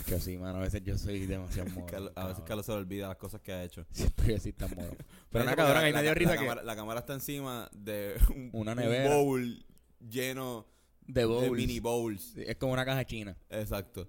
[0.00, 1.70] Hecho, sí, mano, a veces yo soy demasiado.
[1.86, 2.44] Carlos- a veces cabrón.
[2.46, 3.86] Carlos se le olvida las cosas que ha hecho.
[3.92, 4.96] Siempre yo tan morón.
[5.30, 6.42] Pero eso cabrón, ahí me dio la- risa la que...
[6.44, 9.14] cámara, la cámara está encima de un, Una un nevera.
[9.14, 9.64] bowl
[10.00, 10.66] lleno
[11.06, 11.52] De de bowls.
[11.56, 12.32] mini bowls.
[12.34, 13.36] Sí, Es como una caja china.
[13.48, 14.08] Exacto.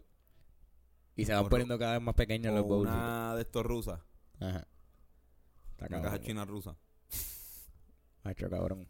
[1.16, 2.90] Y se van poniendo cada vez más pequeños los O bowls.
[2.90, 4.00] una de estos rusas.
[4.40, 4.68] Ajá.
[5.72, 6.04] Está Una cabrón.
[6.04, 6.76] caja china rusa.
[8.24, 8.88] Macho, cabrón.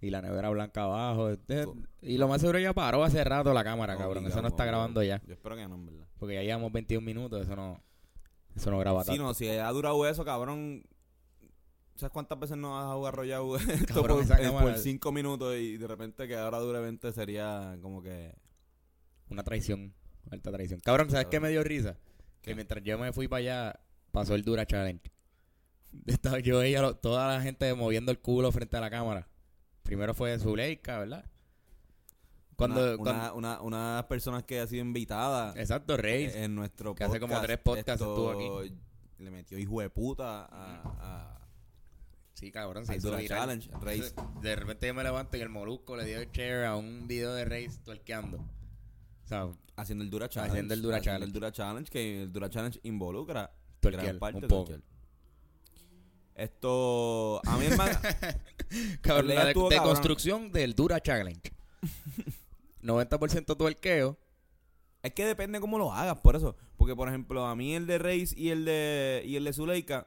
[0.00, 1.30] Y la nevera blanca abajo.
[1.30, 1.66] este-.
[2.02, 4.26] Y lo más seguro ya paró hace rato la cámara, cabrón.
[4.26, 5.20] Eso no está grabando ya.
[5.26, 6.06] Yo espero que no, en verdad.
[6.18, 7.42] Porque ya llevamos 21 minutos.
[7.42, 7.82] Eso no,
[8.54, 9.22] eso no graba Si tanto.
[9.24, 10.84] no, si ha durado eso, cabrón.
[11.96, 15.86] ¿Sabes cuántas veces nos has arrollado esto Cabrón, por, eh, por cinco minutos y de
[15.88, 18.36] repente que ahora dure 20 sería como que...
[19.30, 19.92] Una traición.
[20.30, 20.78] Alta traición.
[20.78, 21.96] Cabrón, ¿sabes qué me dio risa?
[22.40, 23.80] Que mientras yo me fui para allá,
[24.12, 25.10] pasó el Dura Challenge.
[26.06, 29.26] Estaba yo veía lo- toda la gente moviendo el culo frente a la cámara.
[29.88, 31.24] Primero fue Zuleika, ¿verdad?
[32.56, 36.28] Cuando, una, cuando- una- una- unas personas que ha sido invitada Exacto, Rey.
[36.34, 38.74] en nuestro que hace como tres podcasts estuvo aquí.
[39.18, 40.82] Le metió hijo de puta a...
[41.00, 41.48] a
[42.34, 43.18] sí, cabrón, se hizo.
[43.26, 44.14] Challenge, Reis.
[44.42, 47.32] De repente yo me levanto y el molusco le dio el share a un video
[47.32, 48.36] de Reis tuerqueando.
[48.36, 50.52] O sea, haciendo el Dura Challenge.
[50.52, 51.26] Haciendo el Dura Haciendo Challenge.
[51.26, 54.72] el Dura Challenge, que el Dura Challenge involucra gran parte un poco.
[56.38, 57.40] Esto...
[57.44, 57.98] A mí, hermano...
[59.02, 61.40] Cabrón, la de, construcción del Dura Challenge.
[62.82, 64.16] 90% tuerqueo.
[65.02, 66.56] Es que depende cómo lo hagas, por eso.
[66.76, 70.06] Porque, por ejemplo, a mí el de Reis y el de y el de Zuleika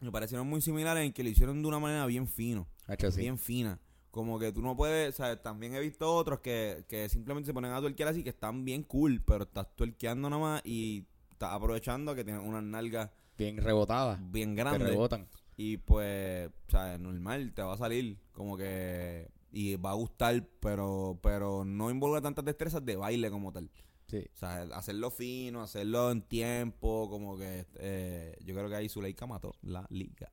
[0.00, 3.20] me parecieron muy similares en que lo hicieron de una manera bien fino, Hacho, sí.
[3.20, 3.80] bien fina.
[4.10, 7.72] Como que tú no puedes, sea, también he visto otros que, que simplemente se ponen
[7.72, 12.14] a tuerquear así, que están bien cool, pero estás tuerqueando nada más y estás aprovechando
[12.14, 14.18] que tienen unas nalgas Bien rebotada.
[14.20, 14.88] bien Que grandes.
[14.88, 15.28] rebotan.
[15.60, 19.28] Y pues, o sea, normal, te va a salir como que...
[19.50, 23.70] Y va a gustar, pero pero no involucra tantas destrezas de baile como tal.
[24.06, 24.24] Sí.
[24.32, 29.26] O sea, hacerlo fino, hacerlo en tiempo, como que eh, yo creo que ahí Zuleika
[29.26, 30.30] mató la liga.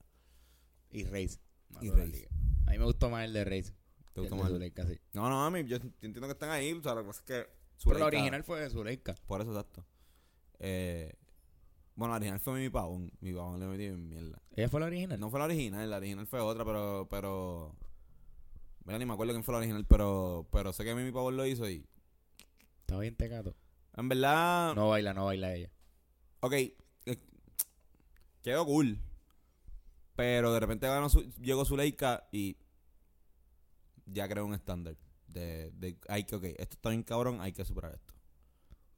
[0.91, 1.39] Y Reis.
[1.81, 2.27] Y Reis.
[2.67, 3.73] A mí me gustó más el de Reis.
[4.13, 4.49] ¿Te gustó el de?
[4.49, 4.99] Zuleika, sí.
[5.13, 7.25] No, no, a mí, yo entiendo que están ahí, o sea, lo que pasa es
[7.25, 7.33] que
[7.85, 9.15] Pero Zuleika- la original fue de Zuleika.
[9.25, 9.85] Por eso, exacto.
[10.59, 11.13] Eh,
[11.95, 14.41] bueno, la original fue mi pavón, mi pavón le metí en mierda.
[14.55, 15.19] ¿Ella fue la original?
[15.19, 17.75] No fue la original, la original fue otra, pero, pero,
[18.86, 21.45] mira, ni me acuerdo quién fue la original, pero, pero sé que mi pavón lo
[21.45, 21.86] hizo y,
[22.81, 23.55] Estaba bien tecato.
[23.97, 25.71] en verdad, No baila, no baila ella.
[26.41, 26.73] Ok, eh,
[28.43, 28.99] quedó cool.
[30.15, 32.58] Pero de repente ganó su- llegó Zuleika y
[34.05, 34.95] ya creó un estándar.
[35.27, 38.13] De, de, hay que, ok, esto está bien cabrón, hay que superar esto.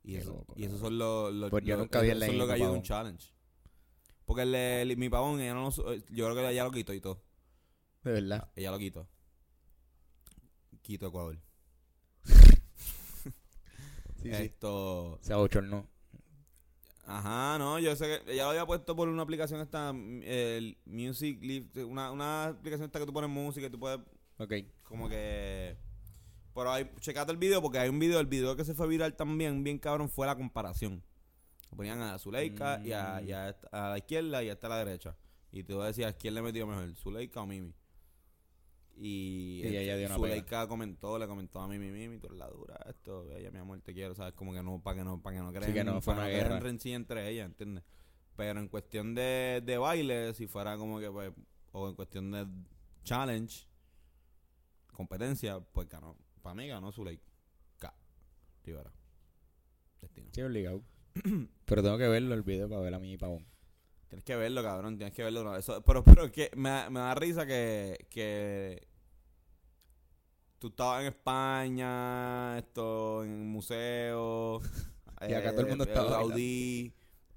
[0.10, 2.38] Y, eso, loco, y esos son los, los, Pues yo los- nunca vi esos son
[2.38, 3.34] los gallos de un challenge.
[4.26, 6.93] Porque el, de- el- mi pavón, ella no su- yo creo que ella lo quitó
[6.93, 7.22] y todo.
[8.04, 8.50] De verdad.
[8.56, 9.08] Ella lo quitó.
[10.82, 11.38] Quito Ecuador.
[14.22, 14.43] Sí, sí.
[14.43, 15.20] Esto.
[15.22, 15.88] Se abochornó.
[17.06, 20.78] Ajá, no, yo sé que ella lo había puesto por una aplicación esta, mm, el
[20.86, 24.00] Music Live, una, una aplicación esta que tú pones música y tú puedes
[24.39, 24.54] Ok.
[24.84, 25.78] como que...
[26.58, 29.15] Pero hay, checate el video porque hay un video, el video que se fue viral
[29.15, 31.04] también, bien cabrón, fue la comparación.
[31.76, 35.15] Ponían a Zuleika y, a, y a la izquierda y a esta a la derecha.
[35.52, 37.76] Y tú decías, ¿quién le metió mejor, Zuleika o Mimi?
[38.96, 42.84] Y, ella dio una Zuleika comentó, le comentó a Mimi, Mimi, tú eres la dura,
[42.89, 44.34] esto, ella, mi amor, te quiero, ¿sabes?
[44.34, 46.38] Como que no, para que no, para que no creen, que no fue una que
[46.38, 46.60] no guerra.
[46.60, 47.84] rencilla entre ellas, ¿entiendes?
[48.36, 51.32] Pero en cuestión de, de baile, si fuera como que, pues,
[51.72, 52.48] o en cuestión de
[53.04, 53.67] challenge,
[54.91, 56.17] competencia, pues ganó.
[56.47, 57.93] Para mí ganó Zuleika.
[58.63, 58.89] Rivera.
[59.99, 60.29] Destino.
[60.31, 60.81] Sí, obligado.
[61.65, 63.45] Pero tengo que verlo el video para ver a mi pavón.
[64.07, 64.97] Tienes que verlo, cabrón.
[64.97, 65.43] Tienes que verlo.
[65.43, 68.88] no, Eso, pero pero que me, da- me da risa que, que
[70.57, 74.63] tú estabas en España, esto, en museos.
[75.27, 76.23] Y acá todo el mundo eh, estaba.
[76.39, 76.93] Y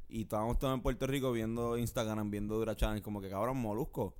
[0.09, 4.15] estábamos todos en Puerto Rico viendo Instagram, viendo Dura Challenge, como que cabrón, Molusco.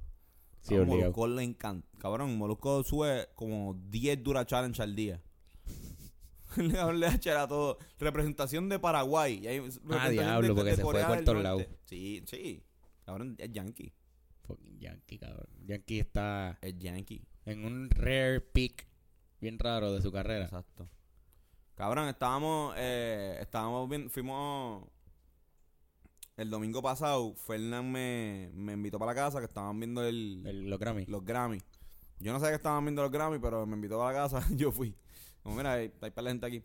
[0.63, 0.99] Sí, a.
[1.01, 1.89] Molusco le encanta.
[1.99, 5.23] Cabrón, Molusco sube como 10 Dura Challenge al día.
[6.57, 7.79] le le da a todo.
[7.99, 9.41] Representación de Paraguay.
[9.43, 11.43] y hay representación diablo, porque se fue Corea del todos Norte.
[11.65, 11.67] lados.
[11.87, 12.63] Sí, sí.
[13.05, 13.93] Cabrón, es yankee.
[14.43, 15.47] Fucking Yankee, cabrón.
[15.67, 17.23] Yankee está Es yankee.
[17.45, 18.87] en un rare peak
[19.41, 20.45] bien raro de su carrera.
[20.45, 20.89] Exacto.
[21.75, 24.85] Cabrón, estábamos, eh, estábamos bien, fuimos
[26.37, 30.71] el domingo pasado, Fernán me, me invitó para la casa que estaban viendo el, El-
[30.71, 31.05] los Grammy.
[31.07, 31.61] los Grammy.
[32.19, 34.73] Yo no sabía que estaban viendo los Grammy, pero me invitó para la casa, yo
[34.73, 34.95] fui.
[35.43, 36.63] Como mira, hay, hay para la gente aquí.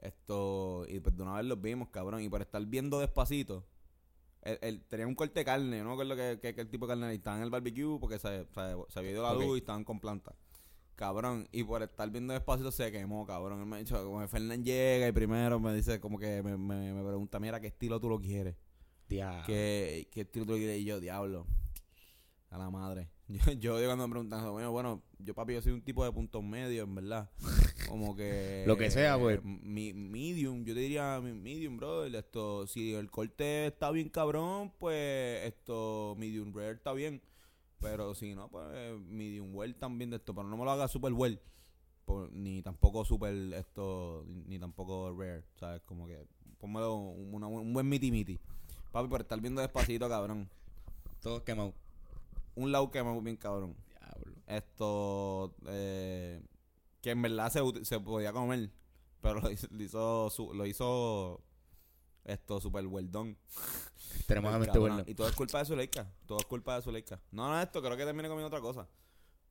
[0.00, 2.20] Esto, y pues de una vez los vimos, cabrón.
[2.22, 3.64] Y por estar viendo despacito,
[4.42, 6.86] él, él tenía un corte de carne, yo no me acuerdo qué, qué- qué tipo
[6.86, 9.58] de carne Estaban en el barbecue porque se, se, se había ido la luz y
[9.60, 10.34] estaban con planta.
[10.96, 13.60] Cabrón, y por estar viendo despacito se quemó, cabrón.
[13.60, 16.56] Él me ha dicho, como que Fernán llega y primero me dice, como que me,
[16.56, 18.56] me, me pregunta, mira, ¿qué estilo tú lo quieres?
[19.12, 20.80] Dia- ¿Qué, qué estilo tú lo quieres?
[20.80, 21.46] Y yo, diablo,
[22.50, 23.08] a la madre.
[23.32, 26.12] Yo, yo digo cuando me preguntan, bueno, bueno, yo papi, yo soy un tipo de
[26.12, 27.30] puntos medios, en verdad.
[27.88, 28.64] Como que...
[28.66, 29.42] Lo que sea, pues.
[29.42, 32.04] Mi, medium, yo te diría medium, bro.
[32.04, 37.22] Esto, si el corte está bien cabrón, pues esto, medium rare está bien.
[37.80, 38.66] Pero si no, pues
[39.08, 40.34] medium well también de esto.
[40.34, 41.40] Pero no me lo haga super well.
[42.04, 45.44] por- ni tampoco super esto, ni tampoco rare.
[45.58, 45.80] ¿Sabes?
[45.86, 46.26] Como que
[46.58, 48.38] pónmelo un, una- un buen miti miti.
[48.92, 50.48] Papi, por estar viendo despacito, cabrón.
[51.20, 51.74] Todos quemados.
[52.54, 53.74] Un lado que me bien cabrón.
[53.88, 54.34] Diablo.
[54.46, 56.42] Esto, eh,
[57.00, 58.70] que en verdad se, se podía comer.
[59.20, 61.40] Pero lo hizo, lo hizo, su- lo hizo
[62.24, 62.84] esto super.
[64.16, 65.02] Extremadamente bueno.
[65.06, 66.12] Y todo es culpa de Zuleika.
[66.26, 67.20] Todo es culpa de Zuleika.
[67.30, 68.86] No, no, esto creo que terminé comiendo otra cosa.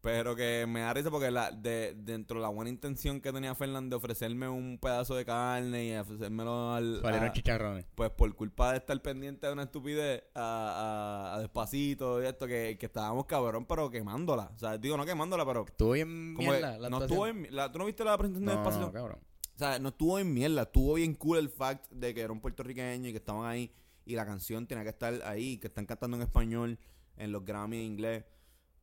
[0.02, 3.54] Pero que me da risa porque la, de, dentro de la buena intención que tenía
[3.54, 7.02] Fernando de ofrecerme un pedazo de carne y ofrecérmelo al.
[7.04, 7.86] Salieron a- chicharrones.
[7.94, 12.48] pues por culpa de estar pendiente de una estupidez a, a- a despacito y esto,
[12.48, 14.52] que, que estábamos cabrón, pero quemándola.
[14.56, 15.66] O sea, digo, no quemándola, pero.
[15.68, 18.54] Estuvo bien Como mierda la no estuvo en, la- ¿Tú no viste la presentación de
[18.56, 18.86] no, despacito?
[18.88, 19.20] no, cabrón.
[19.56, 22.42] O sea, no estuvo en mierda, estuvo bien cool el fact de que era un
[22.42, 23.72] puertorriqueño y que estaban ahí
[24.06, 26.80] y la canción tenía que estar ahí, que están cantando en español,
[27.18, 28.26] en los Grammy en inglés.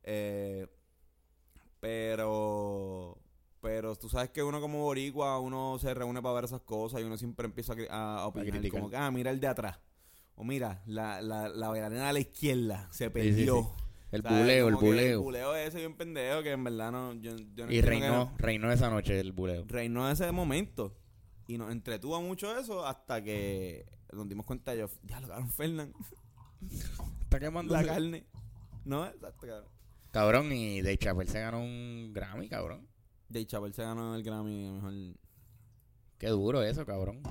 [0.03, 0.65] Eh,
[1.79, 3.17] pero,
[3.61, 7.03] pero tú sabes que uno como boricua, uno se reúne para ver esas cosas y
[7.03, 8.79] uno siempre empieza a, a opinar criticar.
[8.79, 9.79] como que, ah, mira el de atrás.
[10.35, 13.63] O mira, la, la, la bailarina de la izquierda se sí, perdió.
[13.63, 13.69] sí.
[14.11, 14.39] El ¿Sabes?
[14.39, 15.17] buleo, el Como buleo.
[15.17, 17.13] El buleo ese bien pendejo que en verdad no...
[17.15, 19.65] Yo, yo no Y que reinó, reinó esa noche el buleo.
[19.67, 20.97] reinó ese momento.
[21.47, 25.93] Y nos entretuvo mucho eso hasta que nos dimos cuenta yo, ya lo cabrón Fernán,
[27.21, 28.25] Está quemando la carne.
[28.83, 29.69] No, exacto, cabrón.
[30.11, 32.87] Cabrón, y Dave Chappelle se ganó un Grammy, cabrón.
[33.31, 34.93] Jay Chappelle se ganó el Grammy a mejor
[36.17, 37.21] Qué duro eso, cabrón.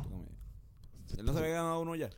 [1.17, 2.09] Él no se había ganado uno ya.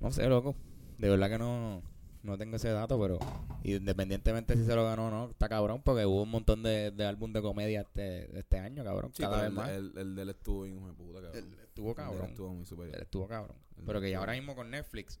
[0.00, 0.54] No sé, loco.
[0.98, 1.82] De verdad que no,
[2.22, 3.18] no tengo ese dato, pero
[3.64, 7.04] independientemente si se lo ganó o no, está cabrón porque hubo un montón de, de
[7.04, 9.10] álbum de comedia este, este año, cabrón.
[9.14, 9.68] Sí, cada vez el, más.
[9.70, 11.54] El, el de él estuvo hijo de puta, cabrón.
[11.64, 12.28] Estuvo El él cabrón.
[12.30, 13.02] estuvo muy superior.
[13.02, 13.56] Estuvo cabrón.
[13.76, 15.20] El Pero que ya estuvo- ahora mismo con Netflix,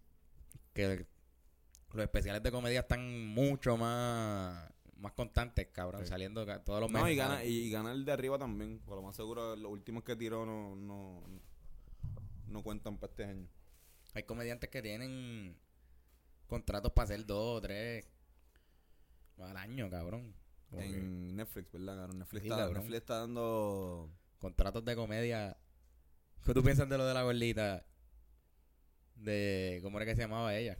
[0.72, 1.06] que
[1.94, 6.08] los especiales de comedia están mucho más, más constantes, cabrón, Sí.
[6.08, 7.12] saliendo todos los No, meses.
[7.12, 7.50] y gana, cabrón.
[7.52, 8.78] y gana el de arriba también.
[8.80, 11.22] Por lo más seguro, los últimos que tiró no, no,
[12.48, 13.48] no cuentan para este año.
[14.14, 15.56] Hay comediantes que tienen
[16.46, 18.06] contratos para hacer dos o tres
[19.38, 20.34] al año, cabrón.
[20.70, 22.18] Como que En Netflix, ¿verdad, cabrón?
[22.18, 22.82] Netflix, Sí, está, cabrón.
[22.82, 24.10] Netflix está dando...
[24.38, 25.56] contratos de comedia.
[26.44, 27.84] ¿Qué tú piensas de lo de la gordita?
[29.16, 29.80] De.
[29.82, 30.78] ¿Cómo era que se llamaba ella?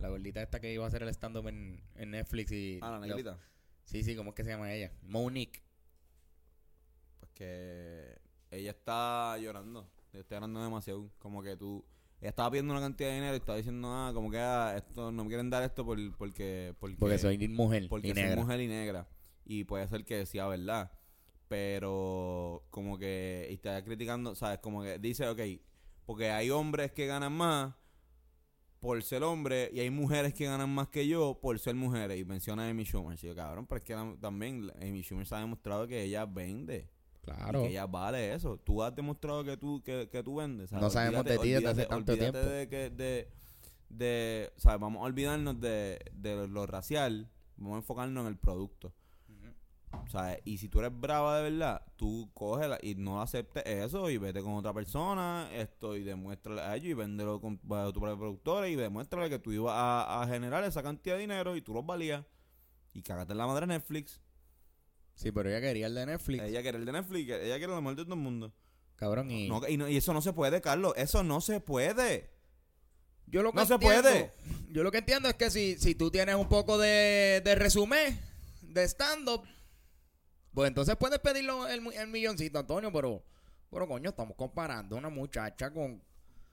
[0.00, 2.78] La gordita esta que iba a hacer el stand-up en, en Netflix y.
[2.82, 3.38] Ah, la negrita.
[3.84, 4.92] Sí, sí, ¿cómo es que se llama ella?
[5.02, 5.62] Monique.
[7.18, 9.90] Pues que ella está llorando.
[10.12, 11.10] Ella está llorando demasiado.
[11.18, 11.84] Como que tú.
[12.20, 15.12] Ella estaba pidiendo una cantidad de dinero y estaba diciendo, ah, como que ah, esto
[15.12, 16.96] no me quieren dar esto por, porque, porque.
[16.96, 18.42] Porque soy mujer porque y soy negra.
[18.42, 19.08] mujer y negra.
[19.44, 20.92] Y puede ser que decía verdad.
[21.48, 24.58] Pero como que y está criticando, ¿sabes?
[24.58, 25.40] Como que dice, ok,
[26.04, 27.74] porque hay hombres que ganan más
[28.80, 32.18] por ser hombre y hay mujeres que ganan más que yo por ser mujeres.
[32.20, 33.18] Y menciona a Amy Schumer.
[33.18, 36.88] Yo, cabrón, pero es que la- también Amy Schumer se ha demostrado que ella vende.
[37.22, 37.60] Claro.
[37.60, 38.56] Y que ella vale eso.
[38.58, 40.70] Tú has demostrado que tú, que, que tú vendes.
[40.70, 40.82] ¿sabes?
[40.82, 42.38] No sabemos de ti desde hace tanto tiempo.
[42.38, 43.28] De, que, de,
[43.88, 44.80] de, ¿sabes?
[44.80, 47.28] Vamos a olvidarnos de, de lo racial.
[47.56, 48.94] Vamos a enfocarnos en el producto.
[50.10, 50.40] ¿Sabes?
[50.44, 54.42] Y si tú eres brava de verdad, tú cógela y no aceptes eso y vete
[54.42, 58.68] con otra persona esto y demuéstrale a ellos y véndelo con a tu propia productora
[58.68, 61.84] y demuéstrale que tú ibas a, a generar esa cantidad de dinero y tú los
[61.84, 62.24] valías.
[62.94, 64.20] Y cágate en la madre Netflix.
[65.14, 66.42] Sí, pero ella quería el de Netflix.
[66.44, 68.52] Ella quiere el de Netflix, ella quiere lo mejor de todo el mundo.
[68.96, 69.48] Cabrón, y.
[69.48, 70.92] No, y, no- y eso no se puede, Carlos.
[70.96, 72.30] Eso no se puede.
[73.26, 74.32] Yo lo que No se entiendo- puede.
[74.70, 78.18] Yo lo que entiendo es que si, si tú tienes un poco de, de resumen
[78.62, 79.42] de stand-up,
[80.58, 83.22] pues entonces puedes pedirlo el, mi- el milloncito, Antonio, pero,
[83.70, 86.02] pero coño, estamos comparando una muchacha con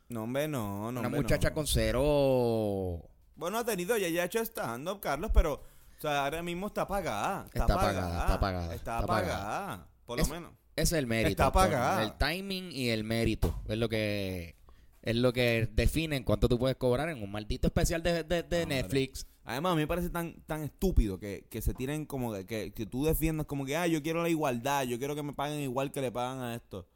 [0.09, 0.99] No, hombre, no, no.
[0.99, 1.55] una hombre, muchacha no.
[1.55, 3.01] con cero.
[3.35, 6.83] Bueno, ha tenido, ya, ya ha hecho stand-up, Carlos, pero, o sea, ahora mismo está
[6.83, 7.45] apagada.
[7.47, 10.51] Está, Está apagada, está apagada, Está está apagada, por lo Es- menos.
[10.75, 11.29] Ese es el mérito.
[11.29, 12.03] Está pagada.
[12.03, 13.59] El timing y el mérito.
[13.67, 14.55] Es lo que
[15.01, 18.65] es lo que define en cuánto tú puedes cobrar en un maldito especial de, de-.
[18.67, 19.25] Netflix.
[19.45, 22.73] Además, a mí me parece tan, tan estúpido que, que se tienen como que, que,
[22.73, 25.59] que tú defiendas como que, ah, yo quiero la igualdad, yo quiero que me paguen
[25.61, 26.87] igual que le pagan a esto.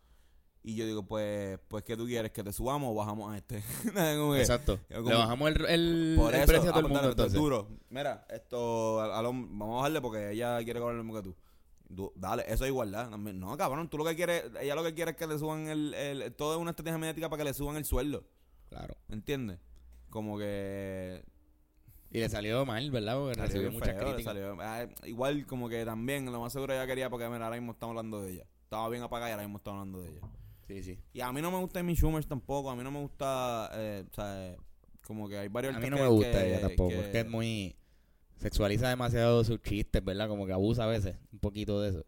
[0.62, 2.32] Y yo digo, pues, pues ¿qué tú quieres?
[2.32, 3.58] ¿Que te subamos o bajamos a este?
[4.40, 4.80] Exacto.
[4.94, 7.02] como- Le bajamos el, el, Por el eso, precio a todo ah, el pues, mundo
[7.02, 7.34] pues, entonces.
[7.40, 7.68] duro.
[7.90, 11.36] Mira, esto, al- vamos a bajarle porque ella quiere cobrar lo mismo que tú.
[11.88, 13.10] Du- Dale, eso es igualdad.
[13.10, 15.94] No, cabrón, tú lo que quieres, ella lo que quiere es que le suban el,
[15.94, 18.26] el, todo es una estrategia mediática para que le suban el sueldo.
[18.70, 18.96] Claro.
[19.08, 19.60] ¿Entiendes?
[20.10, 21.24] Como que
[22.12, 23.16] Y le salió mal, ¿verdad?
[23.18, 24.24] Porque Salió recibió muchas feo, críticas.
[24.24, 27.74] salió- ah, igual como que también lo más seguro ella quería porque mira, ahora mismo
[27.74, 28.46] estamos hablando de ella.
[28.64, 30.22] Estaba bien apagada y ahora mismo estamos hablando de ella.
[30.68, 31.00] Sí, sí.
[31.14, 34.06] Y a mí no me gusta Amy Schumer tampoco, a mí no me gusta, eh,
[34.10, 34.58] o sea, eh,
[35.04, 36.90] como que hay varios A mí no me que- gusta ella tampoco.
[36.90, 37.76] que- Es que es muy...
[38.38, 40.28] Sexualiza demasiado sus chistes, ¿verdad?
[40.30, 42.06] Como que abusa a veces un poquito de eso.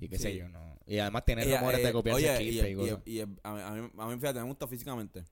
[0.00, 0.76] Y qué sé yo, ¿no?
[0.86, 2.98] Y además tiene ella, rumores eh, de copiarse oye, chistes y, y, cosas.
[3.06, 5.24] y- y- a, mí, a, mí, fíjate, me gusta físicamente.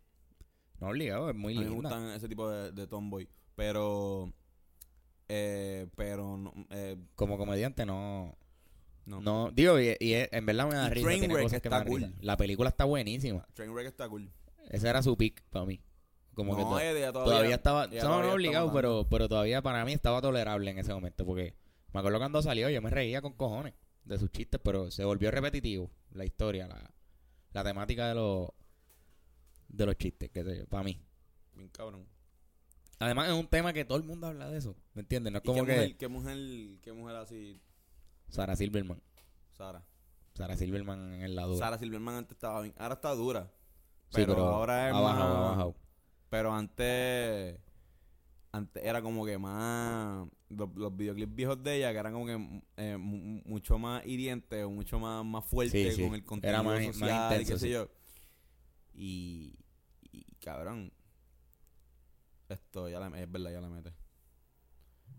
[0.79, 3.29] No obligado, es muy mí me gustan ese tipo de, de tomboy.
[3.61, 4.33] Pero,
[5.29, 8.35] eh, pero, no, eh, Como comediante no...
[9.05, 9.21] no.
[9.21, 11.07] No, digo, y, en verdad me da risa.
[11.11, 11.91] Tiene cosas que me risa.
[11.91, 12.15] cool.
[12.23, 13.47] La película está buenísima.
[13.53, 14.33] Trainwreck está cool.
[14.71, 15.79] Ese era su pick para mí.
[16.33, 19.29] Como que no, to- ella todavía, estaba, ella no, no todavía obligado, está pero, pero
[19.29, 21.27] todavía para mí estaba tolerable en ese momento.
[21.27, 21.55] Porque
[21.93, 25.31] me acuerdo cuando salió, yo me reía con cojones de sus chistes, pero se volvió
[25.31, 26.91] repetitivo la historia, la,
[27.53, 28.49] la temática de los
[29.69, 30.99] de los chistes, que sé yo, para mí.
[31.55, 32.07] Bien cabrón.
[33.01, 35.33] Además es un tema que todo el mundo habla de eso, ¿me entiendes?
[35.33, 37.61] No es ¿Y como qué, que mujer, qué mujer, qué mujer así,
[38.29, 39.03] Sara Silverman,
[39.53, 39.85] Sara?
[40.35, 41.59] Sara Silverman en la duda.
[41.59, 42.75] Sara Silverman antes estaba bien.
[42.79, 43.51] Ahora está dura.
[44.11, 45.75] Sí, pero ahora es ha bajado, más- ha bajado.
[46.29, 47.59] Pero antes,
[48.53, 50.29] antes era como que más.
[50.49, 54.65] Los, los videoclips viejos de ella, que eran como que eh, mu- mucho más hirientes
[54.65, 56.05] o mucho más, más fuertes Sí, sí.
[56.07, 57.89] con el contenido Era más- más social y qué sé yo.
[58.95, 59.55] Y,
[60.13, 60.93] y cabrón.
[62.51, 63.93] Esto ya la, es verdad, ya la mete.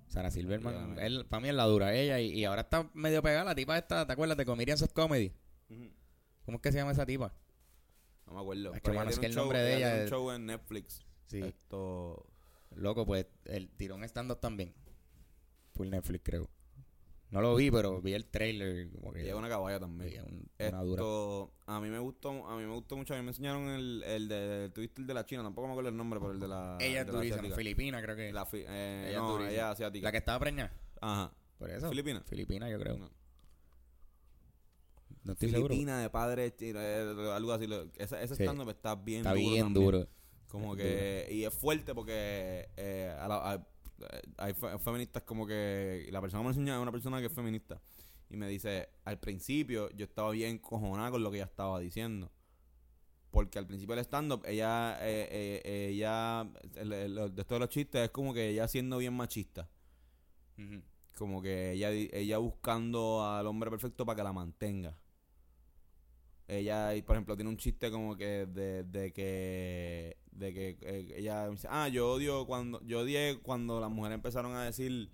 [0.08, 3.46] Sara Silverman, él, para mí es la dura ella y, y ahora está medio pegada
[3.46, 5.32] la tipa esta, ¿te acuerdas de Comedians of Comedy?
[6.44, 7.34] ¿Cómo es que se llama esa tipa?
[8.28, 8.74] No me acuerdo.
[8.74, 11.06] Es que, ella es que el nombre de ella tiene es- un show en Netflix.
[11.28, 11.40] Sí.
[11.42, 12.26] Esto.
[12.76, 14.74] Loco, pues el tirón stand-up también.
[15.76, 16.50] Full Netflix, creo.
[17.32, 18.92] No lo vi, pero vi el trailer.
[18.92, 20.10] Como que es una caballa también.
[20.10, 21.02] veía un- una dura.
[21.02, 24.04] Esto, a mí me gustó, a mí me gustó mucho, a mí me enseñaron el,
[24.06, 26.48] el de el Twister de la China, tampoco me acuerdo el nombre, pero el de
[26.50, 28.34] la Ella es durísima, filipina, creo que.
[28.34, 30.04] La fi- eh, Ella no, ella asiática.
[30.04, 30.74] La que estaba preñada.
[31.00, 31.32] Ajá.
[31.58, 31.90] Por eso.
[31.90, 32.22] ¿Filipina?
[32.26, 32.98] Filipina, yo creo.
[32.98, 33.10] No.
[35.24, 35.70] No estoy seguro.
[35.70, 37.66] Filipina de padre eh, algo así.
[37.98, 38.44] Ese, ese Sí.
[38.44, 39.86] stand-up está bien Está duro bien también.
[39.86, 40.08] duro.
[40.48, 43.68] Como Es que, y es fuerte porque eh, a la- a-
[44.38, 47.34] hay fe- feministas como que, la persona que me enseñó es una persona que es
[47.34, 47.82] feminista.
[48.30, 52.32] Y me dice, al principio yo estaba bien cojonada con lo que ella estaba diciendo.
[53.30, 56.42] Porque al principio del stand-up, ella, eh, eh, ella,
[56.76, 59.70] el- el- de todos los chistes, es como que ella siendo bien machista.
[61.18, 64.98] Como que ella, ella buscando al hombre perfecto para que la mantenga.
[66.52, 71.48] Ella, por ejemplo, tiene un chiste como que de, de que de que eh, ella
[71.48, 75.10] dice, ah, yo odio cuando yo odié cuando las mujeres empezaron a decir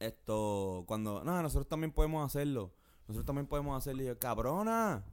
[0.00, 2.72] esto cuando, no, nosotros también podemos hacerlo.
[3.06, 4.02] Nosotros también podemos hacerlo.
[4.02, 5.04] Y yo, cabrona,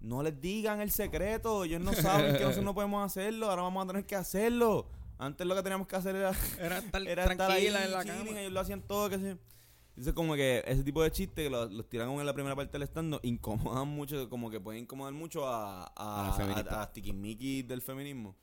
[0.00, 1.64] no les digan el secreto.
[1.64, 3.48] Ellos no saben que nosotros no podemos hacerlo.
[3.48, 4.86] Ahora vamos a tener que hacerlo.
[5.18, 8.38] Antes lo que teníamos que hacer era Era estar era estar ahí en la cama.
[8.38, 9.38] ellos lo hacían todo que se
[9.96, 12.72] Dice como que ese tipo de chistes que los, los tiran en la primera parte
[12.72, 17.80] del stand incomodan mucho, como que pueden incomodar mucho a, A a, a, a del
[17.80, 18.36] feminismo.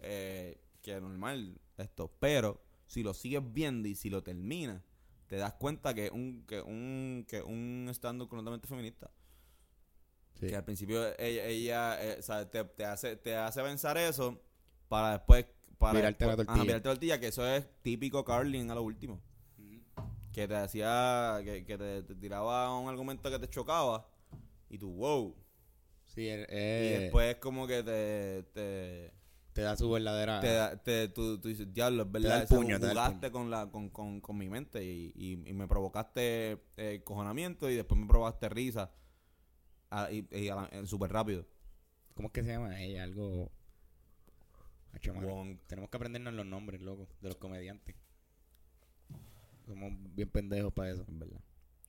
[0.00, 2.12] Eh, que es normal esto.
[2.20, 4.82] Pero si lo sigues viendo y si lo terminas,
[5.26, 9.10] te das cuenta que un, que un, que un stand completamente feminista.
[10.38, 10.46] Sí.
[10.46, 14.40] Que al principio ella, ella, eh, o sea, te, te hace, te hace pensar eso
[14.88, 15.46] para después...
[15.78, 16.54] Para Virarte la tortilla.
[16.54, 19.20] Ajá, virarte la tortilla, que eso es típico Carlin a lo último.
[20.38, 24.06] Que te hacía, que, que te, te tiraba un argumento que te chocaba
[24.70, 25.34] y tú, wow.
[26.06, 28.44] Sí, el- y eh, después como que te...
[28.54, 29.12] te
[29.52, 30.40] te da su verdadera.
[30.40, 33.50] te, da- te- tú, tú dices, diablo, es da verdad, puño, te el jugaste con,
[33.50, 38.00] la, con, con, con mi mente y, y, y me provocaste eh, cojonamiento y después
[38.00, 38.92] me provocaste risa
[39.90, 41.44] ah, y, y a súper rápido.
[42.14, 43.02] ¿Cómo es que se llama ella?
[43.02, 43.50] Algo.
[45.66, 47.96] Tenemos que aprendernos los nombres, loco, de los comediantes.
[49.68, 51.02] Somos bien pendejos para eso.
[51.08, 51.40] Es verdad.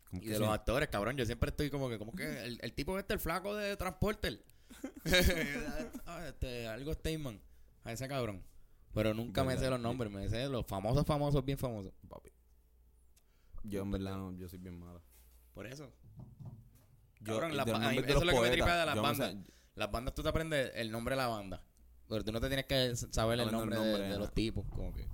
[0.10, 2.74] ¿Cómo Y de los actores, cabrón, yo siempre estoy como que, como que el, el
[2.74, 4.44] tipo este, el flaco de Transporter.
[6.06, 7.42] Ah, este, algo Steinman.
[7.84, 8.44] A ese cabrón.
[8.94, 11.94] Pero nunca me sé los nombres, me sé los famosos, famosos, bien famosos.
[12.08, 12.32] Papi.
[13.64, 15.02] Yo en verdad no, yo soy bien malo.
[15.54, 15.92] Por eso.
[17.22, 19.36] Yo, Cabrón, eso es lo que me tripea de las sé- bandas.
[19.76, 21.62] Las bandas tú te aprendes el nombre de la banda.
[22.08, 24.66] Pero tú no te tienes que saber el nombre, de- de, los tipos.
[24.70, 25.08] Como que.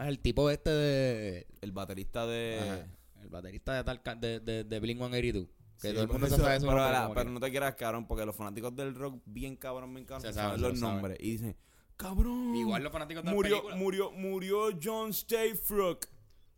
[0.00, 1.46] Ah, el tipo este de.
[1.60, 2.58] el baterista de...
[2.60, 2.86] ajá,
[3.22, 5.46] el baterista de tal de, de, de Blink 182.
[5.80, 7.74] Que Sí, todo el mundo se eso- sabe su pero, pero que- no te quieras,
[7.74, 11.16] cabrón, porque los fanáticos del rock bien cabrón, cabrón, Se saben, los nombres.
[11.20, 11.56] Y dicen,
[11.96, 12.54] cabrón.
[12.56, 13.76] Igual los fanáticos de la murió, película.
[13.76, 16.06] murió, murió John Stayfrock.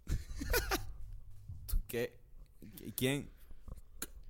[1.66, 2.18] ¿Tú ¿Qué?
[2.76, 3.30] ¿Qui- ¿Quién?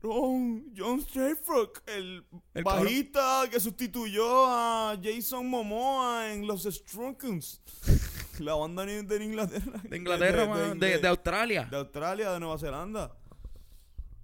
[0.01, 7.61] Cabrón, John Stayfrock, el, El bajista que sustituyó a Jason Momoa en los Strunkens.
[8.45, 9.81] La banda ni- de Inglaterra.
[9.89, 11.69] De Inglaterra, de, de Australia.
[11.71, 13.17] de Australia, de Nueva Zelanda.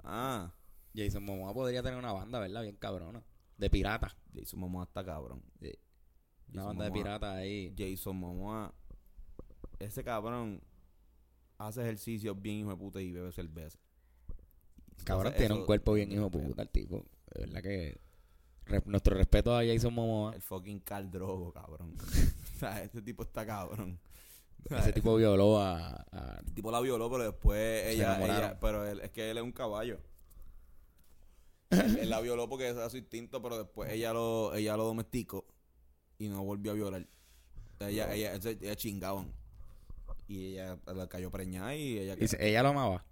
[0.04, 0.52] Ah,
[0.94, 2.62] Jason Momoa podría tener una banda, ¿verdad?
[2.62, 3.22] Bien cabrona.
[3.56, 4.14] De pirata.
[4.34, 5.42] Jason Momoa está cabrón.
[5.60, 5.70] Una
[6.52, 7.04] Jason banda de Momoa.
[7.04, 7.74] piratas ahí.
[7.76, 8.74] Jason Momoa,
[9.78, 10.62] ese cabrón
[11.58, 13.78] hace ejercicio bien hijo de puta y bebe cerveza.
[15.04, 17.04] Cabrón, Entonces, tiene eso- un cuerpo bien hijo de puta el tipo.
[17.34, 18.00] De verdad que...
[18.64, 20.34] re- nuestro respeto a Jason Momoa.
[20.34, 21.94] El fucking Cal Drogo, cabrón.
[22.56, 23.98] o sea, este tipo está cabrón.
[24.70, 26.04] Ese tipo violó a...
[26.12, 29.52] a- El tipo la violó, pero después ella, pero él, es que él es un
[29.52, 29.98] caballo.
[31.70, 34.84] él, él la violó porque ese era su instinto, pero después ella lo, ella lo
[34.84, 35.46] domesticó
[36.18, 37.06] y no volvió a violar.
[37.80, 39.32] Ella, ella, ella, ella chingaban.
[40.26, 43.06] Y ella la cayó preñada y ella, y ella lo amaba.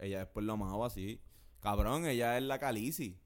[0.00, 1.20] ella después lo amaba así.
[1.60, 3.18] Cabrón, ella es la calici.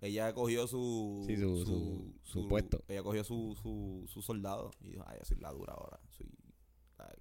[0.00, 2.82] Ella cogió su, Sí, su- su- su puesto.
[2.88, 5.98] Ella cogió su, su, su soldado y dijo, ay, yo soy la dura ahora.
[6.10, 6.26] Soy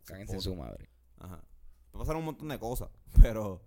[0.05, 0.49] Cáguense en esposa".
[0.49, 0.89] su madre.
[1.17, 1.43] Ajá.
[1.91, 2.89] Pasaron un montón de cosas,
[3.21, 3.61] pero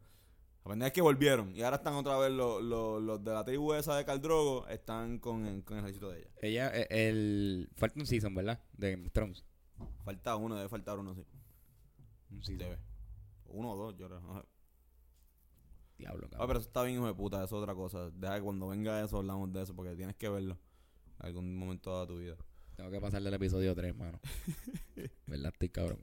[0.64, 1.54] la verdad es que volvieron.
[1.56, 5.18] Y ahora están otra vez los, los, los de la tribu esa de Caldrogo, están
[5.18, 6.30] con, el- con el ejército de ella.
[6.42, 7.70] Ella, eh, el...
[7.76, 8.60] Falta un season, ¿verdad?
[8.74, 9.44] De Game of Thrones.
[10.04, 11.24] Falta uno, debe faltar uno, sí.
[12.30, 12.58] Un season.
[12.58, 12.78] Debe.
[13.46, 14.20] Uno o dos, yo creo.
[15.96, 16.46] Diablo, Ah, cabrón.
[16.48, 18.10] pero eso está bien, hijo de puta, eso es otra cosa.
[18.10, 20.58] Deja que cuando venga eso hablamos de eso, porque tienes que verlo
[21.18, 22.36] algún momento de tu vida.
[22.78, 24.20] Tengo que pasar del episodio 3, mano.
[25.26, 25.50] ¿Verdad?
[25.52, 25.98] Estoy cabrón.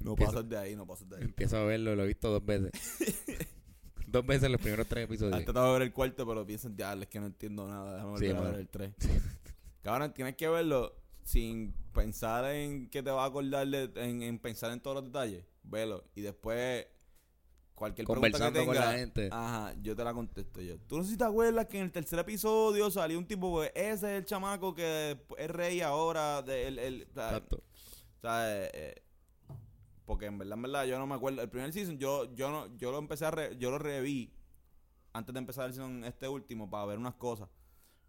[0.00, 1.22] No pasas de ahí, no pasas de ahí.
[1.22, 2.72] Empiezo a verlo, lo he visto dos veces.
[4.08, 5.36] dos veces en los primeros tres episodios.
[5.36, 8.18] Has tratado de ver el cuarto, pero piensas, ya, es que no entiendo nada, déjame
[8.18, 8.50] Sí, volver a mano.
[8.50, 8.92] ver el 3.
[9.82, 14.40] Cabrón, tienes que verlo sin pensar en que te va a acordar, de- en, en
[14.40, 15.44] pensar en todos los detalles.
[15.62, 16.02] Velo.
[16.16, 16.84] Y después,
[17.78, 19.28] cualquier pregunta que Conversando con tenga, la gente.
[19.32, 20.78] Ajá, yo te la contesto yo.
[20.88, 23.70] Tú no sé si te acuerdas que en el tercer episodio salió un tipo, pues,
[23.74, 26.42] ese es el chamaco que es rey ahora.
[26.42, 27.62] De, el, el- Exacto.
[28.18, 29.02] o sea, eh, eh,
[30.04, 31.40] porque en verdad, en verdad, yo no me acuerdo.
[31.42, 34.32] El primer season, yo, yo no, yo lo empecé a re- yo lo reví
[35.12, 37.48] antes de empezar el season este último para ver unas cosas,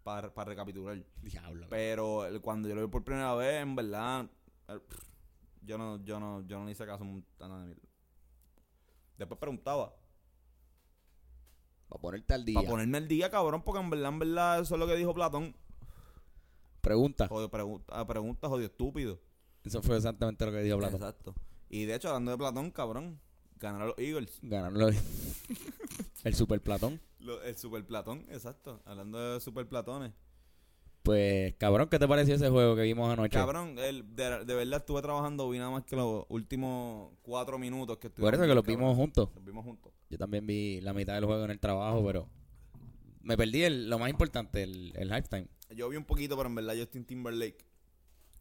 [0.02, 1.02] para, para recapitular.
[1.22, 1.66] Diablo.
[1.70, 4.26] Pero el- cuando yo lo vi por primera vez, en verdad,
[4.68, 4.78] eh,
[5.62, 7.89] yo no, yo no, yo no le hice caso a nada de mierda.
[9.20, 9.94] Después preguntaba,
[11.88, 12.54] Para ponerte al día.
[12.54, 15.12] para ponerme el día, cabrón, porque en verdad, en verdad, eso es lo que dijo
[15.14, 15.54] Platón.
[16.80, 17.28] Pregunta.
[17.28, 19.20] Joder, pregunta, pregunta, jodido, estúpido.
[19.62, 20.94] Eso fue exactamente lo que dijo Platón.
[20.96, 21.34] Exacto.
[21.68, 23.20] Y de hecho, hablando de Platón, cabrón,
[23.56, 24.38] ganaron los Eagles.
[24.42, 24.88] Ganarlo.
[26.24, 27.00] el super Platón.
[27.18, 28.80] Lo- el Super Platón, exacto.
[28.86, 30.12] Hablando de Super Platones.
[31.02, 33.30] Pues, cabrón, ¿qué te pareció ese juego que vimos anoche?
[33.30, 37.96] Cabrón, el, de, de verdad estuve trabajando, vi nada más que los últimos cuatro minutos
[37.98, 39.30] que Por eso que los vimos juntos.
[39.34, 39.92] Los vimos juntos.
[40.10, 42.28] Yo también vi la mitad del juego en el trabajo, pero
[43.22, 45.48] me perdí el, lo más importante, el, el halftime.
[45.70, 47.64] Yo vi un poquito, pero en verdad Justin Timberlake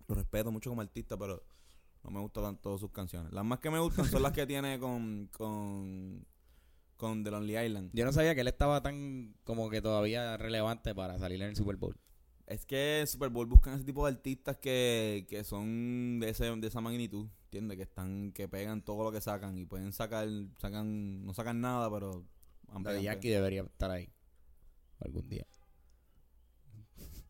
[0.07, 1.43] lo respeto mucho como artista, pero
[2.03, 3.31] no me gustan tanto sus canciones.
[3.31, 6.25] Las más que me gustan son las que tiene con con
[6.95, 7.91] con The Lonely Island.
[7.93, 11.55] Yo no sabía que él estaba tan como que todavía relevante para salir en el
[11.55, 11.95] Super Bowl.
[12.49, 16.45] Es que en Super Bowl buscan ese tipo de artistas que, que son de ese
[16.55, 17.77] de esa magnitud, ¿entiendes?
[17.77, 20.27] Que están que pegan todo lo que sacan y pueden sacar
[20.57, 22.25] sacan no sacan nada, pero
[22.81, 24.09] Daddy Yankee debería estar ahí
[24.99, 25.45] algún día.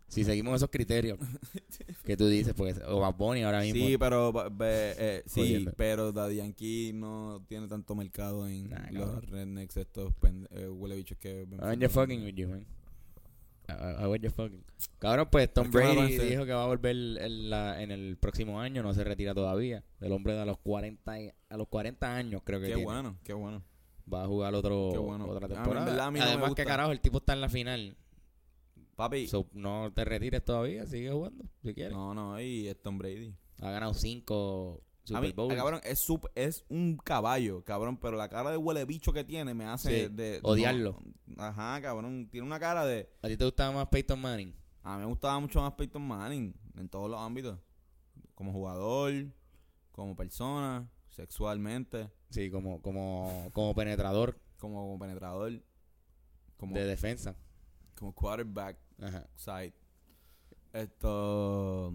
[0.07, 1.19] Si seguimos esos criterios
[2.05, 3.85] que tú dices, porque o Bad Bunny ahora mismo.
[3.85, 9.23] Sí, pero be- eh, sí, pero Daddy Yankee no tiene tanto mercado en Nah, los
[9.29, 10.11] rednecks estos
[10.51, 11.79] eh, huele bichos que ven I was fútbol.
[11.81, 12.65] just fucking with you, man.
[13.69, 14.63] I, fucking.
[14.99, 17.81] Cabrón, pues Tom ¿Por qué me lo Brady dijo que va a volver en, la-
[17.81, 19.83] en el próximo año, no se retira todavía.
[20.01, 22.83] El hombre de a los 40 y- a los 40 años creo que Qué tiene.
[22.91, 23.63] bueno, qué bueno.
[24.11, 25.25] Va a jugar otro, bueno.
[25.27, 25.85] otra Ah, temporada.
[25.85, 27.95] verdad no Además, que carajo, el tipo está en la final.
[28.95, 29.27] Papi.
[29.27, 31.93] So, no te retires todavía, sigue jugando, si quieres.
[31.93, 33.33] no, no, y es Tom Brady.
[33.61, 34.81] Ha ganado cinco
[35.15, 35.51] A mí, Bowl.
[35.51, 39.23] ah, cabrón, es, sup- es un caballo, cabrón, pero la cara de huele bicho que
[39.23, 40.39] tiene me hace Sí, de...
[40.43, 40.99] odiarlo.
[41.25, 43.09] no, ajá, cabrón, tiene una cara de...
[43.21, 44.55] ¿A ti te gustaba más Peyton Manning?
[44.83, 47.59] A mí me gustaba mucho más Peyton Manning en todos los ámbitos.
[48.35, 49.11] Como jugador,
[49.91, 55.63] como persona, sexualmente, Sí, como, como, como penetrador como, como penetrador,
[56.57, 57.35] como, de defensa.
[57.97, 59.27] como quarterback Ajá.
[59.35, 59.73] side.
[60.73, 61.93] Esto...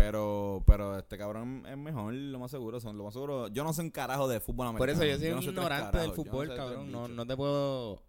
[0.00, 2.80] Pero, pero este cabrón es mejor, lo más seguro.
[2.80, 3.48] Son lo más seguro.
[3.48, 4.78] Yo no sé un carajo de fútbol americano.
[4.78, 6.90] Por eso yo soy un ignorante del no fútbol, cabrón.
[6.90, 8.02] No, no te puedo.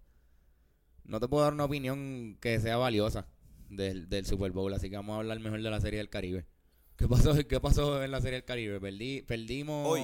[1.04, 3.28] No te puedo dar una opinión que sea valiosa
[3.70, 4.74] del, del Super Bowl.
[4.74, 6.46] Así que vamos a hablar mejor de la Serie del Caribe.
[6.96, 8.80] ¿Qué pasó, qué pasó en la Serie del Caribe?
[8.80, 9.86] Perdí, perdimos.
[9.88, 10.02] Hoy.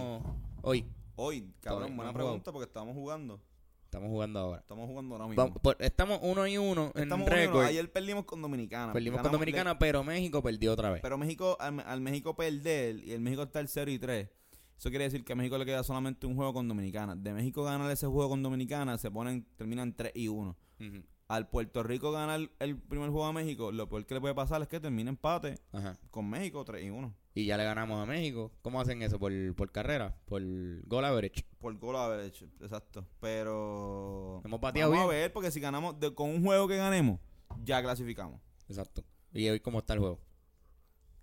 [0.64, 0.86] Hoy.
[1.16, 2.28] Hoy, cabrón, buena jugado.
[2.30, 3.42] pregunta porque estamos jugando.
[3.88, 4.60] Estamos jugando ahora.
[4.60, 5.44] Estamos jugando ahora mismo.
[5.44, 7.48] Vamos, por- estamos uno y uno en Estamos uno y uno.
[7.54, 7.66] récord.
[7.66, 8.92] Ayer perdimos con Dominicana.
[8.92, 11.02] Perdimos con Ganamos- Dominicana, pero México perdió otra vez.
[11.02, 14.30] Pero México, al, al México perder y el México está el 0 y 3,
[14.78, 17.16] eso quiere decir que a México le queda solamente un juego con Dominicana.
[17.16, 20.56] De México ganar ese juego con Dominicana, se ponen, terminan 3 y 1.
[20.82, 21.04] Ujú.
[21.30, 24.62] Al Puerto Rico ganar el primer juego a México, lo peor que le puede pasar
[24.62, 25.98] es que termine empate Ajá.
[26.12, 27.14] con México 3 y 1.
[27.38, 28.52] Y ya le ganamos a México.
[28.64, 29.20] ¿Cómo hacen eso?
[29.20, 30.16] ¿Por, por carrera?
[30.26, 30.42] ¿Por
[30.88, 31.46] goal average?
[31.60, 33.06] Por gol average, exacto.
[33.20, 34.42] Pero.
[34.44, 35.22] Hemos bateado Vamos a bien.
[35.22, 37.20] ver, porque si ganamos de- con un juego que ganemos,
[37.64, 38.42] ya clasificamos.
[38.68, 39.04] Exacto.
[39.34, 40.20] ¿Y hoy cómo está el juego?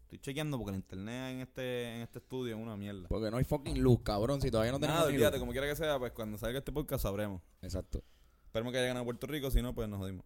[0.05, 3.09] Estoy chequeando porque el internet en este, en este estudio es una mierda.
[3.09, 4.41] Porque no hay fucking luz, cabrón.
[4.41, 7.03] Si todavía no tenemos Nada, olvídate, como quiera que sea, pues cuando salga este podcast
[7.03, 7.43] sabremos.
[7.61, 8.05] Exacto.
[8.47, 10.25] Esperemos que haya ganado Puerto Rico, si no, pues nos jodimos.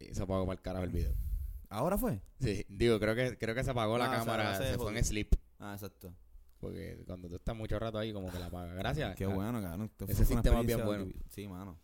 [0.00, 1.14] Y se apagó para el carajo el video.
[1.74, 2.20] ¿Ahora fue?
[2.40, 4.56] Sí, digo, creo que, creo que se apagó la Ah, o sea, cámara.
[4.56, 4.98] se se fue jodió.
[4.98, 5.34] en sleep.
[5.58, 6.14] Ah, exacto.
[6.60, 8.74] Porque cuando tú estás mucho rato ahí, como que la apaga.
[8.74, 9.14] Gracias.
[9.16, 9.82] Qué Ah, bueno, cabrón.
[9.86, 11.24] Esto Ese fue una sistema es bien experiencia bueno.
[11.30, 11.78] Sí, mano.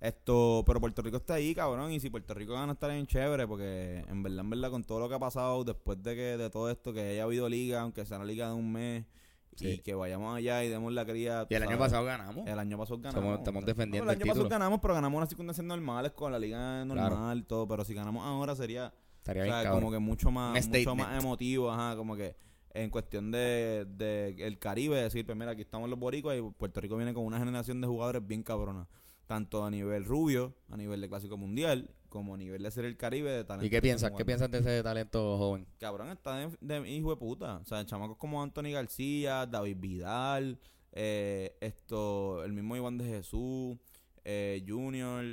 [0.00, 3.48] Esto, pero Puerto Rico está ahí, cabrón, y si Puerto Rico gana estar bien chévere,
[3.48, 6.50] porque en verdad, en verdad, con todo lo que ha pasado después de que de
[6.50, 9.04] todo esto, que haya habido liga, aunque sea una liga de un mes,
[9.60, 11.46] y que vayamos allá y demos la cría.
[11.50, 11.86] Y el año sabes.
[11.90, 12.46] pasado ganamos.
[12.46, 13.38] El año pasado ganamos.
[13.38, 14.48] Estamos defendiendo el el año pasado título.
[14.50, 18.54] ganamos, pero ganamos unas circunstancias normales con la liga normal, todo, pero si ganamos ahora
[18.54, 22.34] sería Estaría o sea, como que mucho más, mucho más emotivo, ajá, como que
[22.70, 26.80] en cuestión de, de el Caribe, decir, pues mira, aquí estamos los boricuas y Puerto
[26.80, 28.86] Rico viene con una generación de jugadores bien cabrona,
[29.26, 32.96] tanto a nivel rubio, a nivel de Clásico Mundial, como a nivel de ser el
[32.96, 33.66] Caribe de talento.
[33.66, 34.12] ¿Y qué piensas?
[34.16, 35.66] ¿Qué piensas de ese talento joven?
[35.78, 37.58] Cabrón, está de, de hijo de puta.
[37.58, 40.58] O sea, chamacos como Anthony García, David Vidal,
[40.92, 43.76] eh, esto, el mismo Iván de Jesús,
[44.24, 45.24] eh, Junior,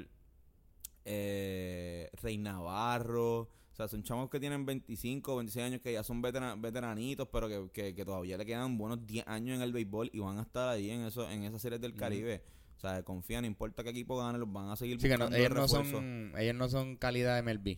[1.05, 3.49] eh, Rey Navarro.
[3.75, 7.49] O sea, son chamos que tienen 25 26 años que ya son vetera- veteranitos, pero
[7.49, 10.43] que, que, que todavía le quedan buenos 10 años en el béisbol y van a
[10.43, 11.93] estar ahí en eso en esas series del.
[11.93, 12.41] Caribe.
[12.77, 15.25] O sea, confían, no importa qué equipo gane, los van a seguir Sí, que no-
[15.25, 17.77] buscando ellos, no son, ellos no son calidad MLB.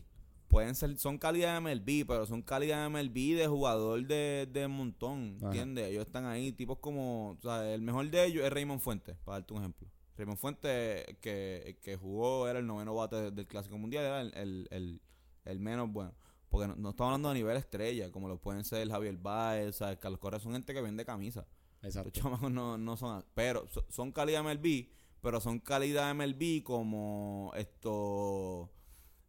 [0.50, 4.68] pueden ser, son calidad de MLB, pero son calidad de MLB de jugador de, de
[4.68, 5.48] montón, Ajá.
[5.48, 5.88] ¿entiendes?
[5.88, 9.40] Ellos están ahí, tipos como, o sea, el mejor de ellos es Raymond Fuentes, para
[9.40, 9.88] darte un ejemplo.
[10.16, 14.68] Raymond Fuentes, que, que jugó, era el noveno bate del Clásico Mundial, era el, el,
[14.72, 15.02] el,
[15.50, 16.14] el menos bueno.
[16.50, 19.98] Porque no, no estamos hablando a nivel estrella, como lo pueden ser Javier Baez, ¿sabes?
[20.00, 21.46] Carlos Correa, son gente que vende camisa.
[21.82, 22.10] Exacto.
[22.10, 24.90] Los chamacos no, no son, pero so- son calidad MLB,
[25.22, 28.72] pero son calidad MLB como esto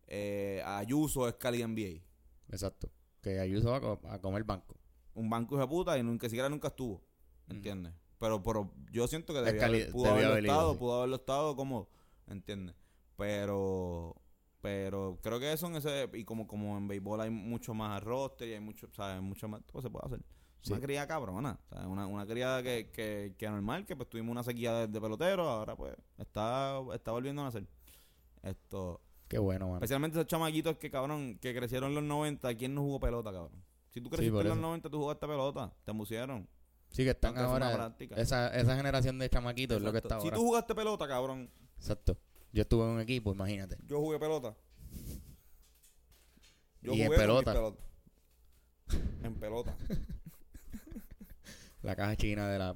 [0.06, 2.02] eh, Ayuso es calidad NBA.
[2.50, 2.88] Exacto.
[3.20, 4.76] Que Ayuso va a, a comer banco.
[5.14, 7.02] Un banco hijo de puta y nunca siquiera nunca estuvo,
[7.48, 7.92] ¿entiendes?
[8.18, 10.78] Pero, pero yo siento que debía haber- pudo debió haberlo haber ido, estado, sí.
[10.78, 11.88] pudo haberlo estado como,
[12.28, 12.76] ¿entiendes?
[13.16, 14.14] Pero
[14.60, 18.48] pero creo que eso en ese y como como en béisbol hay mucho más roster
[18.48, 19.20] y hay mucho, ¿sabes?
[19.22, 20.20] Mucho más todo se puede hacer.
[20.60, 20.72] Sí.
[20.72, 21.86] Una criada cabrona, ¿sabes?
[21.86, 25.48] Una, una criada que, que, que normal, que pues tuvimos una sequía de, de pelotero,
[25.48, 27.66] ahora pues está, está volviendo a nacer.
[28.42, 29.76] Esto, Qué bueno, mano.
[29.78, 33.62] especialmente esos chamaquitos que cabrón, que crecieron en los 90, ¿quién no jugó pelota, cabrón?
[33.90, 34.60] Si tú creciste en los eso.
[34.62, 36.48] 90, tú jugaste pelota, te pusieron.
[36.90, 37.94] Sí, que están ahora.
[38.16, 40.36] Esa, esa generación de chamaquitos es lo que está Si ahora.
[40.36, 42.16] tú jugaste pelota, cabrón, Exacto.
[42.52, 43.76] Yo estuve en un equipo, imagínate.
[43.86, 44.54] yo jugué pelota.
[46.82, 47.54] Y en con mis pelota.
[49.22, 49.76] En pelota.
[51.82, 52.74] La caja china de la.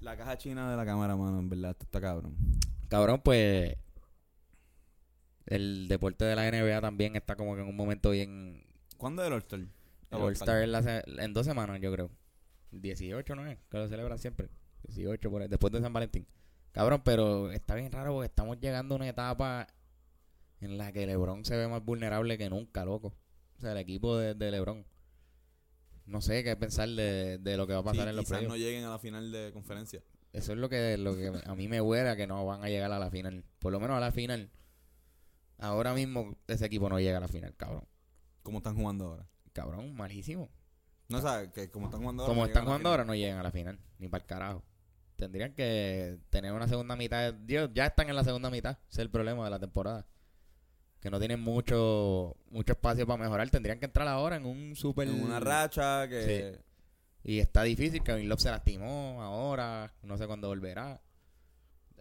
[0.00, 2.36] La caja china de la cámara, mano, en verdad, esto está cabrón.
[2.88, 3.76] Cabrón, pues.
[5.46, 8.64] El deporte de la NBA también está como que en un momento bien.
[8.96, 9.60] ¿Cuándo es el All-Star?
[9.60, 12.10] El All-Star es la se- en dos semanas, yo creo.
[12.72, 13.58] 18, ¿no es?
[13.70, 14.48] Que lo celebran siempre.
[14.88, 16.26] 18, por ahí, después de San Valentín.
[16.72, 19.66] Cabrón, pero está bien raro porque estamos llegando a una etapa
[20.60, 23.14] en la que LeBron se ve más vulnerable que nunca, loco.
[23.58, 24.86] O sea, el equipo de, de LeBron.
[26.06, 28.38] No sé qué pensar de, de lo que va a pasar Sí, en los quizás
[28.38, 28.48] playoffs.
[28.48, 30.02] no lleguen a la final de conferencia.
[30.32, 32.68] Eso es lo que, lo que a mí me huele a que no van a
[32.68, 33.44] llegar a la final.
[33.58, 34.50] Por lo menos a la final.
[35.58, 37.86] ahora mismo ese equipo no llega a la final, cabrón.
[38.42, 39.28] ¿Cómo están jugando ahora?
[39.52, 40.50] Cabrón, malísimo.
[41.08, 42.30] No sabes que como están jugando ahora.
[42.32, 44.64] Como no están jugando ahora, no llegan a la final, ni para el carajo.
[45.22, 47.32] Tendrían que tener una segunda mitad.
[47.32, 48.72] Dios, ya están en la segunda mitad.
[48.88, 50.04] Ese es el problema de la temporada.
[51.00, 53.48] Que no tienen mucho mucho espacio para mejorar.
[53.48, 55.06] Tendrían que entrar ahora en un super.
[55.06, 56.58] En una racha que.
[57.22, 58.02] Y está difícil.
[58.02, 59.94] Kevin Love se lastimó ahora.
[60.02, 61.00] No sé cuándo volverá.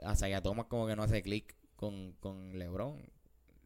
[0.02, 3.08] Asaya Thomas como que no hace clic con, con LeBron.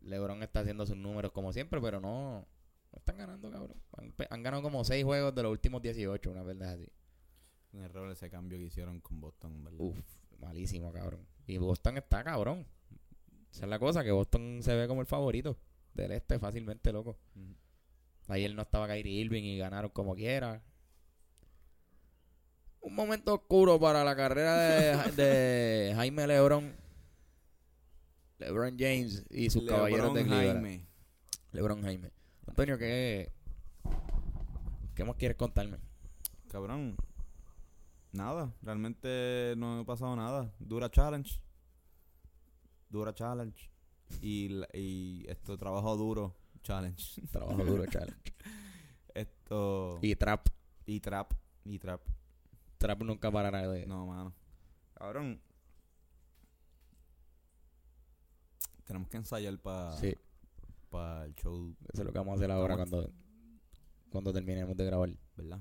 [0.01, 2.45] LeBron está haciendo sus números como siempre, pero no,
[2.91, 3.77] no están ganando, cabrón.
[4.29, 6.91] Han ganado como 6 juegos de los últimos 18, una verdad así.
[7.76, 9.80] Un error ese cambio que hicieron con Boston, ¿verdad?
[9.82, 9.97] Uf,
[10.39, 11.28] malísimo, cabrón.
[11.45, 12.65] Y Boston está cabrón.
[13.51, 15.57] Esa es la cosa, que Boston se ve como el favorito
[15.93, 17.17] del este fácilmente, loco.
[18.28, 20.63] Ayer no estaba Kyrie Irving y ganaron como quiera.
[22.80, 26.73] Un momento oscuro para la carrera de, de Jaime Lebron.
[28.38, 30.61] LeBron James y sus LeBron caballeros de Cleveland.
[30.61, 30.86] Jaime.
[31.51, 32.11] LeBron Jaime.
[32.47, 33.32] Antonio, ¿qué,
[34.93, 35.78] ¿qué más quieres contarme?
[36.49, 36.95] Cabrón.
[38.16, 40.53] Nada, realmente no ha pasado nada.
[40.59, 41.39] Dura challenge.
[42.89, 43.70] Dura challenge.
[44.22, 47.22] Y, la- y esto, trabajo duro challenge.
[47.32, 48.34] Trabajo duro, challenge.
[49.13, 49.99] Esto.
[50.01, 50.47] Y Trap.
[50.86, 51.34] Y trap.
[51.66, 52.01] Y trap.
[52.78, 53.86] Trap nunca parará de...
[53.86, 54.34] No, mano.
[54.93, 55.41] Cabrón.
[58.86, 60.07] Tenemos que ensayar para Sí,
[61.28, 63.11] el show, eso es lo que vamos a hacer ahora cuando,
[64.09, 65.09] cuando terminemos de grabar.
[65.36, 65.59] ¿verdad?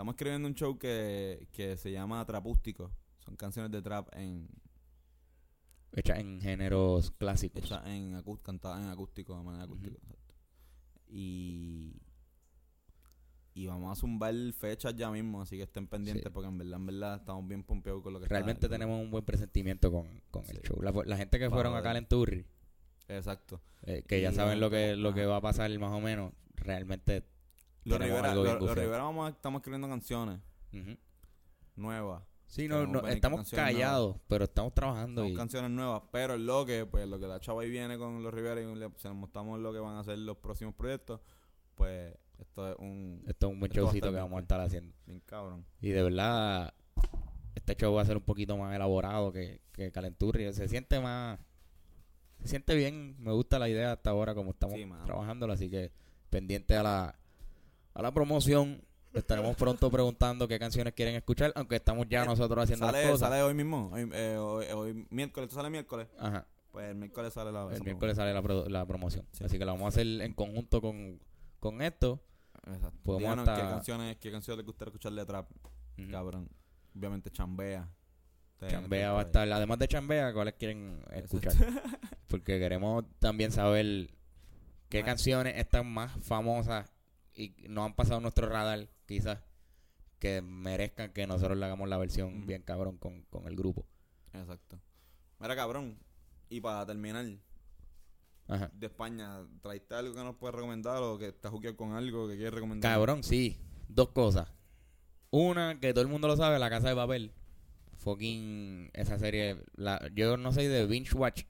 [0.00, 2.90] Estamos escribiendo un show que, que se llama Trapústico.
[3.18, 4.48] Son canciones de trap en
[5.92, 7.62] Hecha en géneros clásicos.
[7.62, 9.94] hechas en acú- cantadas en acústico, de manera acústica.
[9.98, 10.34] exacto.
[11.06, 12.00] Y
[13.52, 16.30] y vamos a zumbar fechas ya mismo, así que estén pendientes Sí.
[16.32, 19.10] porque en verdad, en verdad estamos bien pompeados con lo que está- Realmente tenemos un
[19.10, 20.80] buen presentimiento con, con el show.
[20.80, 21.82] La, la gente que fueron a ver.
[21.84, 22.46] Calenturri,
[23.06, 23.60] Exacto.
[23.82, 27.22] eh, que ya saben lo que, lo que va a pasar más o menos, realmente...
[27.84, 28.74] Los Rivera, gufeo.
[28.74, 30.38] Rivera vamos estamos escribiendo canciones
[31.76, 32.22] nuevas.
[32.46, 35.22] Sí, no, no, estamos callados, pero estamos trabajando.
[35.22, 38.22] Son canciones nuevas, pero el lo que, pues lo que la chava ahí viene con
[38.24, 41.20] los Rivera y le, se les mostramos lo que van a hacer los próximos proyectos,
[41.76, 44.92] pues esto es un esto es un buen va showcito que vamos a estar haciendo.
[45.06, 45.64] bien cabrón.
[45.80, 46.74] Y de verdad,
[47.54, 50.52] este show va a ser un poquito más elaborado que, que Calenturri.
[50.52, 51.38] Se siente más...
[52.40, 53.14] Se siente bien.
[53.20, 55.04] Me gusta la idea hasta ahora como estamos Sí, mano.
[55.04, 55.52] trabajándolo.
[55.52, 55.92] Así que
[56.30, 57.19] pendiente a la,
[58.00, 58.82] a la promoción.
[59.12, 61.52] Estaremos pronto preguntando qué canciones quieren escuchar.
[61.56, 63.28] Aunque estamos ya Eh, nosotros haciendo Sale, las cosas.
[63.28, 66.06] sale hoy mismo, hoy, eh, hoy, hoy miércoles, ¿tú sale miércoles?
[66.18, 66.46] Ajá.
[66.70, 69.26] Pues el miércoles sale la El miércoles sale la, pro- la promoción.
[69.32, 69.42] Sí.
[69.44, 71.18] Así que la vamos a hacer en conjunto con,
[71.58, 72.20] con esto.
[72.66, 72.98] Exacto.
[73.02, 75.50] Podemos hasta- qué canciones, qué canciones les gustaría escuchar de trap,
[76.10, 76.48] cabrón.
[76.96, 77.88] Obviamente chambea.
[78.68, 81.52] Chambea va a estar, además de Chambea, ¿cuáles quieren escuchar?
[82.28, 84.10] Porque queremos también saber
[84.90, 86.88] qué canciones están más famosas
[87.40, 89.38] y no han pasado nuestro radar, quizás,
[90.18, 93.86] que merezcan que nosotros le hagamos la versión bien cabrón con, con el grupo.
[94.34, 94.78] Exacto.
[95.38, 95.98] Mira, cabrón.
[96.50, 97.24] Y para terminar,
[98.46, 98.70] Ajá.
[98.74, 102.34] de España, ¿traiste algo que nos puedes recomendar o que estás jugueado con algo que
[102.34, 102.92] quieres recomendar?
[102.92, 103.58] Cabrón, sí.
[103.88, 104.52] Dos cosas.
[105.30, 107.32] Una, que todo el mundo lo sabe, La Casa de Papel.
[107.94, 109.56] Fucking esa serie.
[109.76, 111.44] La, yo no soy de binge watch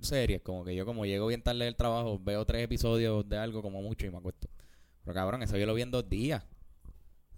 [0.00, 0.42] series.
[0.42, 3.80] Como que yo como llego bien tarde del trabajo, veo tres episodios de algo como
[3.80, 4.48] mucho y me acuesto.
[5.06, 6.42] Pero cabrón, eso yo lo vi en dos días.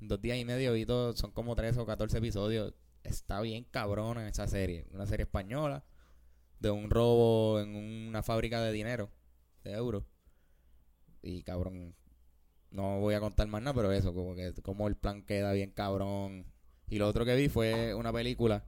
[0.01, 2.73] En dos días y medio vi todo, son como 13 o 14 episodios.
[3.05, 4.87] Está bien cabrona esa serie.
[4.91, 5.85] Una serie española
[6.61, 9.11] de un robo en una fábrica de dinero,
[9.65, 10.05] de euros.
[11.21, 11.95] Y cabrón,
[12.71, 15.71] no voy a contar más nada, pero eso, como que como el plan queda bien
[15.71, 16.47] cabrón.
[16.89, 18.65] Y lo otro que vi fue una película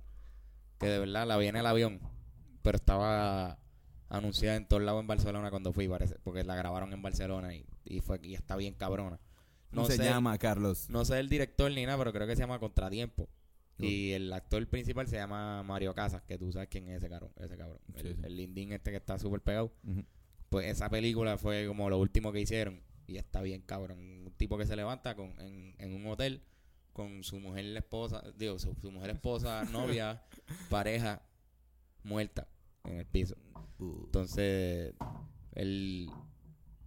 [0.78, 2.00] que de verdad la vi en el avión,
[2.60, 3.59] pero estaba
[4.10, 7.64] anunciada en todos lados en Barcelona cuando fui, parece, porque la grabaron en Barcelona y,
[7.84, 9.18] y fue y está bien cabrona.
[9.70, 10.90] ¿Cómo No se sé, llama, Carlos?
[10.90, 13.28] no sé el director ni nada, pero creo que se llama Contratiempo.
[13.78, 17.32] Y el actor principal se llama Mario Casas, que tú sabes quién es ese cabrón,
[17.36, 17.78] ese cabrón.
[17.94, 18.20] Sí, el, sí.
[18.24, 19.72] el lindín este que está súper pegado.
[20.50, 22.82] Pues esa película fue como lo último que hicieron.
[23.06, 23.98] Y está bien, cabrón.
[23.98, 26.42] Un tipo que se levanta con, en, en un hotel
[26.92, 30.22] con su mujer la esposa, digo, su, su mujer esposa, novia,
[30.68, 31.22] pareja,
[32.02, 32.48] muerta
[32.84, 33.34] en el piso.
[33.80, 34.94] Entonces,
[35.52, 36.10] él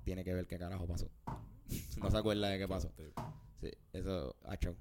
[0.03, 1.09] tiene que ver qué carajo pasó.
[2.01, 2.91] no se acuerda de qué pasó.
[3.61, 4.75] Sí, eso ha hecho.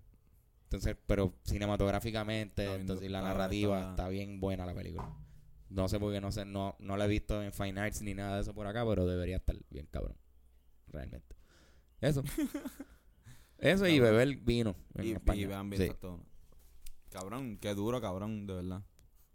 [0.65, 4.09] Entonces, pero cinematográficamente, entonces, y la narrativa está- está...
[4.09, 5.15] bien buena la película.
[5.69, 8.15] No sé por qué no sé, no, no la he visto en Fine Arts ni
[8.15, 10.17] nada de eso por acá, pero debería estar bien cabrón.
[10.89, 11.37] Realmente.
[12.01, 12.23] Eso.
[13.59, 15.41] eso y beber vino en y, España.
[15.41, 15.87] y vean bien Sí.
[15.87, 16.21] exacto.
[17.11, 18.83] Cabrón, qué duro, cabrón, de verdad.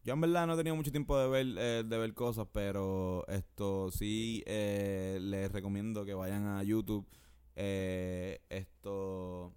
[0.07, 3.27] Yo en verdad no he tenido mucho tiempo de ver, eh, de ver cosas, pero
[3.27, 7.05] esto sí eh, les recomiendo que vayan a YouTube.
[7.59, 9.53] eh, esto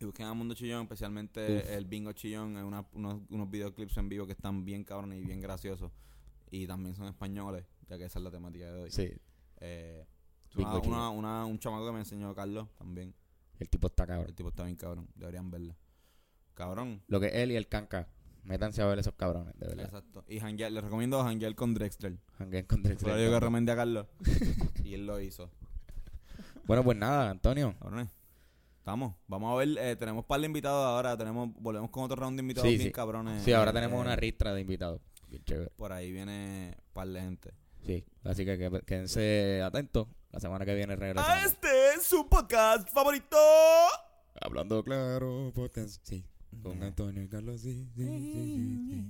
[0.00, 1.70] y busquen a Mundo Chillón, especialmente Uf.
[1.70, 5.40] el Bingo Chillón, una- unos, unos videoclips en vivo que están bien cabrones y bien
[5.40, 5.92] graciosos.
[6.50, 8.90] Y también son españoles, ya que esa es la temática de hoy.
[8.90, 9.08] Sí,
[9.60, 10.04] Eh,
[10.56, 13.14] una- una- una- un chamaco que me enseñó Carlos también.
[13.60, 14.26] el tipo está cabrón.
[14.26, 15.76] El tipo está bien cabrón, deberían verla.
[16.54, 17.02] Cabrón.
[17.06, 18.08] Lo que él y el canca.
[18.50, 19.84] Métanse a ver esos cabrones, de verdad.
[19.86, 20.24] Exacto.
[20.28, 22.18] Y janguear, les recomiendo janguear con Drexler.
[22.36, 23.12] Jangueen con Drexler.
[23.14, 24.06] Fue lo que recomendé a Carlos.
[24.84, 25.48] y él lo hizo.
[26.64, 27.74] Bueno, pues nada, Antonio.
[27.78, 28.08] Cabrones.
[28.78, 29.14] Estamos.
[29.28, 29.68] Vamos a ver.
[29.78, 31.16] eh, tenemos par de invitados ahora.
[31.16, 32.92] Tenemos, volvemos con otro round de invitados Sí, bien sí.
[32.92, 33.42] cabrones.
[33.44, 35.00] Sí, ahora Eh, tenemos una ristra de invitados.
[35.28, 35.70] Bien chévere.
[35.76, 37.54] Por ahí viene par de gente.
[37.86, 40.08] Sí, así que, que- quédense atentos.
[40.32, 41.44] La semana que viene A regresamos.
[41.44, 43.36] este es su podcast favorito.
[44.40, 46.00] Hablando claro, podcast.
[46.04, 46.24] Sí,
[46.62, 47.60] con Antonio y Carlos.
[47.60, 49.00] Sí, sí, sí,